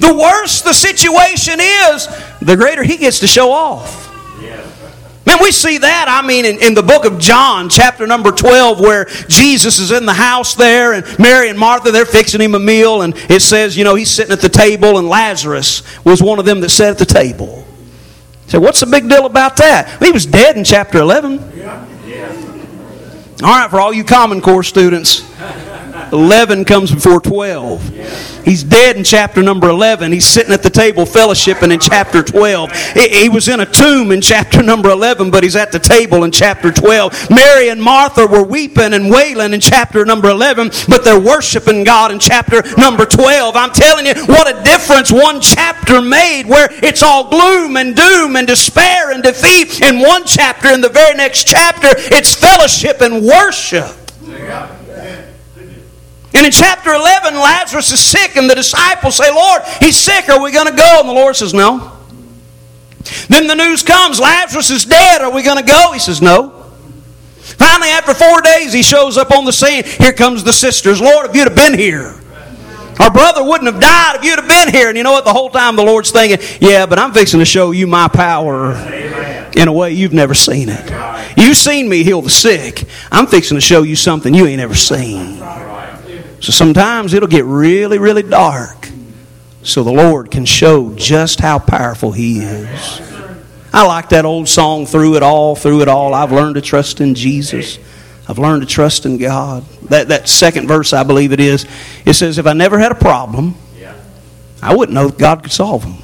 The 0.00 0.14
worse 0.18 0.62
the 0.62 0.72
situation 0.72 1.60
is, 1.60 2.08
the 2.40 2.56
greater 2.56 2.82
He 2.82 2.96
gets 2.96 3.20
to 3.20 3.26
show 3.26 3.52
off. 3.52 4.11
Man, 5.24 5.38
we 5.40 5.52
see 5.52 5.78
that, 5.78 6.06
I 6.08 6.26
mean, 6.26 6.44
in, 6.44 6.60
in, 6.60 6.74
the 6.74 6.82
book 6.82 7.04
of 7.04 7.18
John, 7.20 7.68
chapter 7.68 8.08
number 8.08 8.32
12, 8.32 8.80
where 8.80 9.04
Jesus 9.28 9.78
is 9.78 9.92
in 9.92 10.04
the 10.04 10.12
house 10.12 10.56
there, 10.56 10.94
and 10.94 11.18
Mary 11.18 11.48
and 11.48 11.56
Martha, 11.56 11.92
they're 11.92 12.04
fixing 12.04 12.40
him 12.40 12.56
a 12.56 12.58
meal, 12.58 13.02
and 13.02 13.14
it 13.30 13.40
says, 13.40 13.76
you 13.76 13.84
know, 13.84 13.94
he's 13.94 14.10
sitting 14.10 14.32
at 14.32 14.40
the 14.40 14.48
table, 14.48 14.98
and 14.98 15.08
Lazarus 15.08 15.82
was 16.04 16.20
one 16.20 16.40
of 16.40 16.44
them 16.44 16.60
that 16.60 16.70
sat 16.70 16.90
at 16.90 16.98
the 16.98 17.06
table. 17.06 17.64
So, 18.48 18.58
what's 18.58 18.80
the 18.80 18.86
big 18.86 19.08
deal 19.08 19.24
about 19.24 19.56
that? 19.58 20.02
He 20.02 20.10
was 20.10 20.26
dead 20.26 20.56
in 20.56 20.64
chapter 20.64 20.98
11. 20.98 21.52
Yeah. 21.56 21.86
Yeah. 22.04 22.52
All 23.42 23.48
right, 23.48 23.70
for 23.70 23.80
all 23.80 23.92
you 23.92 24.04
Common 24.04 24.40
Core 24.40 24.64
students. 24.64 25.22
11 26.12 26.64
comes 26.66 26.92
before 26.92 27.20
12. 27.20 28.44
He's 28.44 28.62
dead 28.62 28.96
in 28.96 29.04
chapter 29.04 29.42
number 29.42 29.68
11. 29.68 30.12
He's 30.12 30.26
sitting 30.26 30.52
at 30.52 30.62
the 30.62 30.70
table 30.70 31.04
fellowshipping 31.04 31.72
in 31.72 31.80
chapter 31.80 32.22
12. 32.22 32.72
He 32.94 33.28
was 33.28 33.48
in 33.48 33.60
a 33.60 33.66
tomb 33.66 34.12
in 34.12 34.20
chapter 34.20 34.62
number 34.62 34.90
11, 34.90 35.30
but 35.30 35.42
he's 35.42 35.56
at 35.56 35.72
the 35.72 35.78
table 35.78 36.24
in 36.24 36.30
chapter 36.30 36.70
12. 36.70 37.30
Mary 37.30 37.68
and 37.70 37.82
Martha 37.82 38.26
were 38.26 38.42
weeping 38.42 38.92
and 38.92 39.10
wailing 39.10 39.54
in 39.54 39.60
chapter 39.60 40.04
number 40.04 40.28
11, 40.28 40.70
but 40.88 41.04
they're 41.04 41.20
worshiping 41.20 41.84
God 41.84 42.10
in 42.10 42.18
chapter 42.18 42.62
number 42.76 43.06
12. 43.06 43.56
I'm 43.56 43.72
telling 43.72 44.06
you, 44.06 44.14
what 44.26 44.48
a 44.48 44.62
difference 44.64 45.10
one 45.10 45.40
chapter 45.40 46.02
made 46.02 46.44
where 46.46 46.68
it's 46.82 47.02
all 47.02 47.30
gloom 47.30 47.76
and 47.76 47.96
doom 47.96 48.36
and 48.36 48.46
despair 48.46 49.12
and 49.12 49.22
defeat 49.22 49.80
in 49.80 50.00
one 50.00 50.24
chapter. 50.26 50.68
In 50.68 50.80
the 50.80 50.88
very 50.88 51.14
next 51.14 51.46
chapter, 51.46 51.88
it's 51.96 52.34
fellowship 52.34 53.00
and 53.00 53.24
worship. 53.24 53.96
And 56.34 56.46
in 56.46 56.52
chapter 56.52 56.90
11, 56.94 57.34
Lazarus 57.34 57.92
is 57.92 58.00
sick, 58.00 58.36
and 58.36 58.48
the 58.48 58.54
disciples 58.54 59.16
say, 59.16 59.30
Lord, 59.30 59.62
he's 59.80 59.96
sick. 59.96 60.28
Are 60.28 60.42
we 60.42 60.50
going 60.50 60.66
to 60.66 60.74
go? 60.74 61.00
And 61.00 61.08
the 61.08 61.12
Lord 61.12 61.36
says, 61.36 61.52
No. 61.52 61.92
Then 63.28 63.46
the 63.48 63.54
news 63.54 63.82
comes 63.82 64.20
Lazarus 64.20 64.70
is 64.70 64.84
dead. 64.84 65.22
Are 65.22 65.30
we 65.30 65.42
going 65.42 65.58
to 65.58 65.68
go? 65.68 65.92
He 65.92 65.98
says, 65.98 66.22
No. 66.22 66.50
Finally, 67.42 67.88
after 67.88 68.14
four 68.14 68.40
days, 68.40 68.72
he 68.72 68.82
shows 68.82 69.18
up 69.18 69.30
on 69.30 69.44
the 69.44 69.52
scene. 69.52 69.84
Here 69.84 70.12
comes 70.12 70.42
the 70.42 70.52
sisters. 70.52 71.00
Lord, 71.00 71.28
if 71.28 71.36
you'd 71.36 71.48
have 71.48 71.56
been 71.56 71.76
here, 71.76 72.18
our 72.98 73.10
brother 73.10 73.44
wouldn't 73.44 73.70
have 73.70 73.80
died 73.80 74.16
if 74.16 74.24
you'd 74.24 74.38
have 74.38 74.48
been 74.48 74.72
here. 74.72 74.88
And 74.88 74.96
you 74.96 75.04
know 75.04 75.12
what? 75.12 75.24
The 75.24 75.32
whole 75.32 75.50
time 75.50 75.76
the 75.76 75.82
Lord's 75.82 76.10
thinking, 76.10 76.38
Yeah, 76.60 76.86
but 76.86 76.98
I'm 76.98 77.12
fixing 77.12 77.40
to 77.40 77.44
show 77.44 77.72
you 77.72 77.86
my 77.86 78.08
power 78.08 78.72
in 79.54 79.68
a 79.68 79.72
way 79.72 79.92
you've 79.92 80.14
never 80.14 80.34
seen 80.34 80.68
it. 80.70 81.36
You've 81.36 81.56
seen 81.56 81.88
me 81.88 82.04
heal 82.04 82.22
the 82.22 82.30
sick. 82.30 82.84
I'm 83.10 83.26
fixing 83.26 83.56
to 83.56 83.60
show 83.60 83.82
you 83.82 83.96
something 83.96 84.32
you 84.32 84.46
ain't 84.46 84.60
ever 84.60 84.74
seen. 84.74 85.42
So 86.42 86.50
sometimes 86.50 87.14
it'll 87.14 87.28
get 87.28 87.44
really, 87.44 87.98
really 87.98 88.24
dark 88.24 88.88
so 89.62 89.84
the 89.84 89.92
Lord 89.92 90.32
can 90.32 90.44
show 90.44 90.92
just 90.94 91.38
how 91.38 91.60
powerful 91.60 92.10
He 92.10 92.40
is. 92.40 93.00
I 93.72 93.86
like 93.86 94.08
that 94.08 94.24
old 94.24 94.48
song, 94.48 94.84
Through 94.84 95.14
It 95.14 95.22
All, 95.22 95.54
Through 95.54 95.82
It 95.82 95.88
All. 95.88 96.12
I've 96.12 96.32
learned 96.32 96.56
to 96.56 96.60
trust 96.60 97.00
in 97.00 97.14
Jesus. 97.14 97.78
I've 98.28 98.40
learned 98.40 98.62
to 98.62 98.66
trust 98.66 99.06
in 99.06 99.18
God. 99.18 99.64
That, 99.82 100.08
that 100.08 100.28
second 100.28 100.66
verse, 100.66 100.92
I 100.92 101.04
believe 101.04 101.30
it 101.32 101.38
is, 101.38 101.64
it 102.04 102.14
says, 102.14 102.38
If 102.38 102.46
I 102.48 102.54
never 102.54 102.76
had 102.76 102.90
a 102.90 102.96
problem, 102.96 103.54
I 104.60 104.74
wouldn't 104.74 104.94
know 104.94 105.08
that 105.08 105.18
God 105.18 105.44
could 105.44 105.52
solve 105.52 105.82
them. 105.82 106.02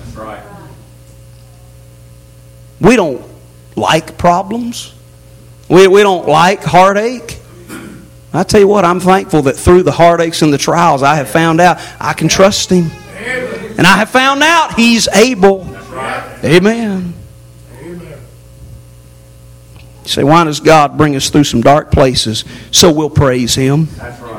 We 2.81 2.95
don't 2.95 3.27
like 3.75 4.17
problems. 4.17 4.95
We, 5.69 5.89
we 5.89 6.05
don't 6.05 6.29
like 6.29 6.63
heartache. 6.63 7.41
I 8.33 8.43
tell 8.43 8.61
you 8.61 8.69
what, 8.69 8.85
I'm 8.85 9.01
thankful 9.01 9.43
that 9.43 9.57
through 9.57 9.85
the 9.85 9.93
heartaches 9.93 10.43
and 10.43 10.53
the 10.53 10.59
trials, 10.59 11.03
I 11.03 11.17
have 11.17 11.31
found 11.31 11.61
out 11.61 11.79
I 11.99 12.13
can 12.13 12.29
trust 12.29 12.71
Him. 12.71 12.91
And 13.79 13.87
I 13.87 13.97
have 13.97 14.11
found 14.11 14.43
out 14.43 14.75
He's 14.75 15.09
able. 15.09 15.67
Amen. 16.45 17.15
You 20.09 20.09
say, 20.13 20.25
why 20.25 20.45
does 20.45 20.61
God 20.61 20.97
bring 20.97 21.17
us 21.17 21.29
through 21.31 21.45
some 21.45 21.61
dark 21.61 21.91
places? 21.91 22.45
So 22.71 22.91
we'll 22.93 23.11
praise 23.11 23.55
Him. 23.55 23.89
That's 23.97 24.21
right. 24.21 24.38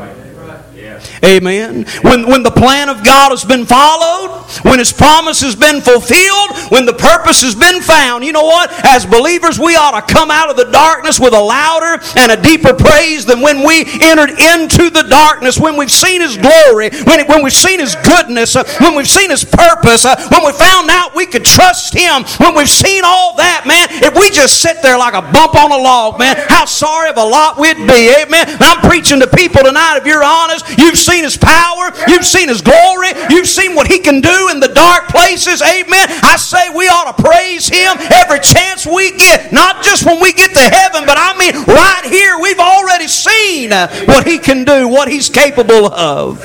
Amen. 1.23 1.85
When, 2.01 2.27
when 2.27 2.43
the 2.43 2.51
plan 2.51 2.89
of 2.89 3.03
God 3.03 3.31
has 3.31 3.43
been 3.43 3.65
followed, 3.65 4.41
when 4.63 4.79
His 4.79 4.93
promise 4.93 5.41
has 5.41 5.55
been 5.55 5.81
fulfilled, 5.81 6.71
when 6.71 6.85
the 6.85 6.93
purpose 6.93 7.41
has 7.41 7.55
been 7.55 7.81
found, 7.81 8.23
you 8.23 8.31
know 8.31 8.43
what? 8.43 8.71
As 8.85 9.05
believers, 9.05 9.59
we 9.59 9.75
ought 9.75 9.99
to 9.99 10.13
come 10.13 10.31
out 10.31 10.49
of 10.49 10.57
the 10.57 10.71
darkness 10.71 11.19
with 11.19 11.33
a 11.33 11.39
louder 11.39 12.01
and 12.15 12.31
a 12.31 12.41
deeper 12.41 12.73
praise 12.73 13.25
than 13.25 13.41
when 13.41 13.65
we 13.65 13.83
entered 14.01 14.31
into 14.31 14.89
the 14.89 15.05
darkness, 15.09 15.59
when 15.59 15.75
we've 15.75 15.91
seen 15.91 16.21
His 16.21 16.37
glory, 16.37 16.89
when, 17.03 17.25
when 17.27 17.43
we've 17.43 17.53
seen 17.53 17.79
His 17.79 17.95
goodness, 17.95 18.55
uh, 18.55 18.63
when 18.79 18.95
we've 18.95 19.09
seen 19.09 19.29
His 19.29 19.43
purpose, 19.43 20.05
uh, 20.05 20.15
when 20.29 20.45
we 20.45 20.51
found 20.53 20.89
out 20.89 21.15
we 21.15 21.25
could 21.25 21.43
trust 21.45 21.93
Him, 21.93 22.23
when 22.39 22.55
we've 22.55 22.69
seen 22.69 23.03
all 23.03 23.35
that, 23.35 23.65
man. 23.67 23.87
If 23.91 24.15
we 24.15 24.29
just 24.29 24.61
sit 24.61 24.81
there 24.81 24.97
like 24.97 25.13
a 25.13 25.21
bump 25.21 25.55
on 25.55 25.71
a 25.71 25.77
log, 25.77 26.19
man, 26.19 26.35
how 26.47 26.65
sorry 26.65 27.09
of 27.09 27.17
a 27.17 27.23
lot 27.23 27.59
we'd 27.59 27.77
be. 27.77 28.15
Amen. 28.23 28.47
And 28.49 28.63
I'm 28.63 28.79
preaching 28.87 29.19
to 29.19 29.27
people 29.27 29.63
tonight, 29.63 29.97
if 29.97 30.05
you're 30.05 30.23
honest, 30.23 30.65
you've 30.77 30.97
seen 31.09 31.23
His 31.23 31.37
power, 31.37 31.91
you've 32.07 32.25
seen 32.25 32.47
His 32.49 32.61
glory, 32.61 33.09
you've 33.29 33.47
seen 33.47 33.75
what 33.75 33.87
He 33.87 33.99
can 33.99 34.21
do 34.21 34.49
in 34.51 34.59
the 34.59 34.69
dark 34.69 35.07
places. 35.09 35.61
Amen. 35.61 36.07
I 36.23 36.37
say 36.37 36.69
we 36.69 36.87
ought 36.87 37.17
to 37.17 37.23
praise 37.23 37.67
Him 37.67 37.97
every 38.13 38.39
chance 38.39 38.85
we 38.85 39.17
get, 39.17 39.51
not 39.51 39.83
just 39.83 40.05
when 40.05 40.21
we 40.21 40.33
get 40.33 40.53
to 40.53 40.59
heaven, 40.59 41.05
but 41.05 41.17
I 41.17 41.37
mean 41.37 41.55
right 41.65 42.05
here. 42.05 42.39
We've 42.39 42.59
already 42.59 43.07
seen 43.07 43.71
what 44.07 44.27
He 44.27 44.37
can 44.37 44.63
do, 44.63 44.87
what 44.87 45.07
He's 45.07 45.29
capable 45.29 45.87
of. 45.91 46.43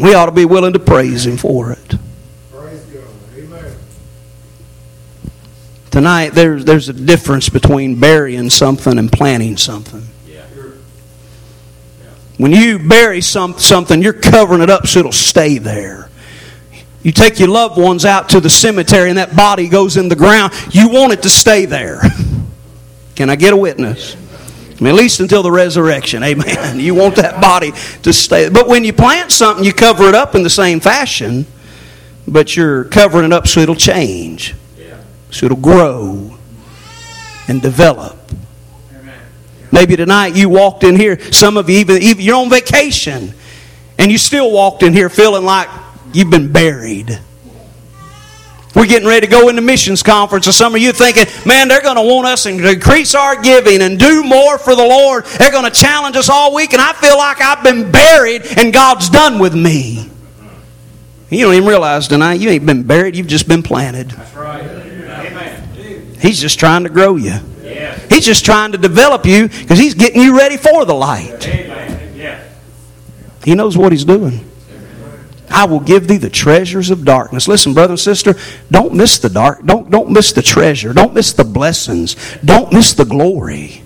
We 0.00 0.14
ought 0.14 0.26
to 0.26 0.32
be 0.32 0.44
willing 0.44 0.72
to 0.72 0.78
praise 0.78 1.26
Him 1.26 1.36
for 1.36 1.72
it. 1.72 1.94
Tonight, 5.90 6.34
there's, 6.34 6.66
there's 6.66 6.90
a 6.90 6.92
difference 6.92 7.48
between 7.48 7.98
burying 7.98 8.50
something 8.50 8.98
and 8.98 9.10
planting 9.10 9.56
something. 9.56 10.06
When 12.38 12.52
you 12.52 12.78
bury 12.78 13.20
some, 13.22 13.58
something, 13.58 14.02
you're 14.02 14.12
covering 14.12 14.60
it 14.60 14.70
up 14.70 14.86
so 14.86 15.00
it'll 15.00 15.12
stay 15.12 15.58
there. 15.58 16.10
You 17.02 17.12
take 17.12 17.38
your 17.38 17.48
loved 17.48 17.78
ones 17.78 18.04
out 18.04 18.30
to 18.30 18.40
the 18.40 18.50
cemetery 18.50 19.08
and 19.08 19.18
that 19.18 19.36
body 19.36 19.68
goes 19.68 19.96
in 19.96 20.08
the 20.08 20.16
ground, 20.16 20.52
you 20.70 20.88
want 20.88 21.12
it 21.12 21.22
to 21.22 21.30
stay 21.30 21.64
there. 21.64 22.02
Can 23.14 23.30
I 23.30 23.36
get 23.36 23.52
a 23.52 23.56
witness? 23.56 24.16
I 24.78 24.84
mean, 24.84 24.88
at 24.88 24.96
least 24.96 25.20
until 25.20 25.42
the 25.42 25.50
resurrection. 25.50 26.22
Amen. 26.22 26.80
You 26.86 26.94
want 26.94 27.16
that 27.16 27.40
body 27.40 27.72
to 28.02 28.12
stay. 28.12 28.50
But 28.50 28.68
when 28.68 28.84
you 28.84 28.92
plant 28.92 29.32
something, 29.32 29.64
you 29.64 29.72
cover 29.72 30.08
it 30.08 30.14
up 30.14 30.34
in 30.34 30.42
the 30.42 30.50
same 30.50 30.80
fashion, 30.80 31.46
but 32.28 32.54
you're 32.54 32.84
covering 32.84 33.24
it 33.24 33.32
up 33.32 33.46
so 33.46 33.60
it'll 33.60 33.74
change, 33.74 34.54
so 35.30 35.46
it'll 35.46 35.56
grow 35.56 36.36
and 37.48 37.62
develop. 37.62 38.18
Maybe 39.76 39.94
tonight 39.94 40.34
you 40.34 40.48
walked 40.48 40.84
in 40.84 40.96
here, 40.96 41.20
some 41.30 41.58
of 41.58 41.68
you 41.68 41.80
even, 41.80 42.00
even 42.02 42.24
you're 42.24 42.36
on 42.36 42.48
vacation, 42.48 43.34
and 43.98 44.10
you 44.10 44.16
still 44.16 44.50
walked 44.50 44.82
in 44.82 44.94
here 44.94 45.10
feeling 45.10 45.44
like 45.44 45.68
you've 46.14 46.30
been 46.30 46.50
buried. 46.50 47.20
We're 48.74 48.86
getting 48.86 49.06
ready 49.06 49.26
to 49.26 49.30
go 49.30 49.50
into 49.50 49.60
missions 49.60 50.02
conference, 50.02 50.46
and 50.46 50.54
some 50.54 50.74
of 50.74 50.80
you 50.80 50.92
thinking, 50.92 51.26
man, 51.44 51.68
they're 51.68 51.82
going 51.82 51.96
to 51.96 52.02
want 52.02 52.26
us 52.26 52.44
to 52.44 52.70
increase 52.70 53.14
our 53.14 53.38
giving 53.42 53.82
and 53.82 53.98
do 53.98 54.24
more 54.24 54.56
for 54.56 54.74
the 54.74 54.82
Lord. 54.82 55.26
They're 55.38 55.50
going 55.50 55.70
to 55.70 55.78
challenge 55.78 56.16
us 56.16 56.30
all 56.30 56.54
week, 56.54 56.72
and 56.72 56.80
I 56.80 56.94
feel 56.94 57.18
like 57.18 57.42
I've 57.42 57.62
been 57.62 57.92
buried 57.92 58.46
and 58.56 58.72
God's 58.72 59.10
done 59.10 59.38
with 59.38 59.54
me. 59.54 60.08
You 61.28 61.44
don't 61.44 61.54
even 61.54 61.68
realize 61.68 62.08
tonight 62.08 62.40
you 62.40 62.48
ain't 62.48 62.64
been 62.64 62.84
buried, 62.84 63.14
you've 63.14 63.26
just 63.26 63.46
been 63.46 63.62
planted. 63.62 64.08
That's 64.12 64.34
right. 64.34 64.64
Amen. 64.64 66.16
He's 66.18 66.40
just 66.40 66.58
trying 66.58 66.84
to 66.84 66.88
grow 66.88 67.16
you. 67.16 67.40
He's 68.08 68.24
just 68.24 68.44
trying 68.44 68.72
to 68.72 68.78
develop 68.78 69.26
you 69.26 69.48
because 69.48 69.78
he's 69.78 69.94
getting 69.94 70.22
you 70.22 70.36
ready 70.36 70.56
for 70.56 70.84
the 70.84 70.94
light. 70.94 71.44
He 73.44 73.54
knows 73.54 73.78
what 73.78 73.92
he's 73.92 74.04
doing. 74.04 74.44
I 75.48 75.64
will 75.64 75.80
give 75.80 76.08
thee 76.08 76.16
the 76.16 76.28
treasures 76.28 76.90
of 76.90 77.04
darkness. 77.04 77.46
Listen, 77.46 77.72
brother 77.74 77.92
and 77.92 78.00
sister, 78.00 78.34
don't 78.70 78.92
miss 78.92 79.18
the 79.20 79.28
dark. 79.28 79.64
Don't, 79.64 79.88
don't 79.90 80.10
miss 80.10 80.32
the 80.32 80.42
treasure. 80.42 80.92
Don't 80.92 81.14
miss 81.14 81.32
the 81.32 81.44
blessings. 81.44 82.16
Don't 82.44 82.72
miss 82.72 82.94
the 82.94 83.04
glory 83.04 83.82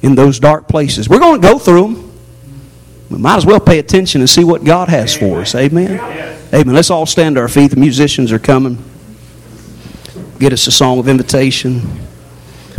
in 0.00 0.14
those 0.14 0.38
dark 0.40 0.68
places. 0.68 1.08
We're 1.08 1.18
going 1.18 1.40
to 1.40 1.46
go 1.46 1.58
through 1.58 1.94
them. 1.94 2.12
We 3.10 3.18
might 3.18 3.36
as 3.36 3.44
well 3.44 3.60
pay 3.60 3.78
attention 3.78 4.22
and 4.22 4.30
see 4.30 4.42
what 4.42 4.64
God 4.64 4.88
has 4.88 5.14
for 5.14 5.42
us. 5.42 5.54
Amen. 5.54 6.00
Amen. 6.54 6.74
Let's 6.74 6.90
all 6.90 7.04
stand 7.04 7.36
to 7.36 7.42
our 7.42 7.48
feet. 7.48 7.70
The 7.72 7.76
musicians 7.76 8.32
are 8.32 8.38
coming. 8.38 8.82
Get 10.38 10.54
us 10.54 10.66
a 10.66 10.72
song 10.72 10.98
of 10.98 11.08
invitation. 11.08 11.82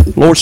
Lord, 0.05 0.17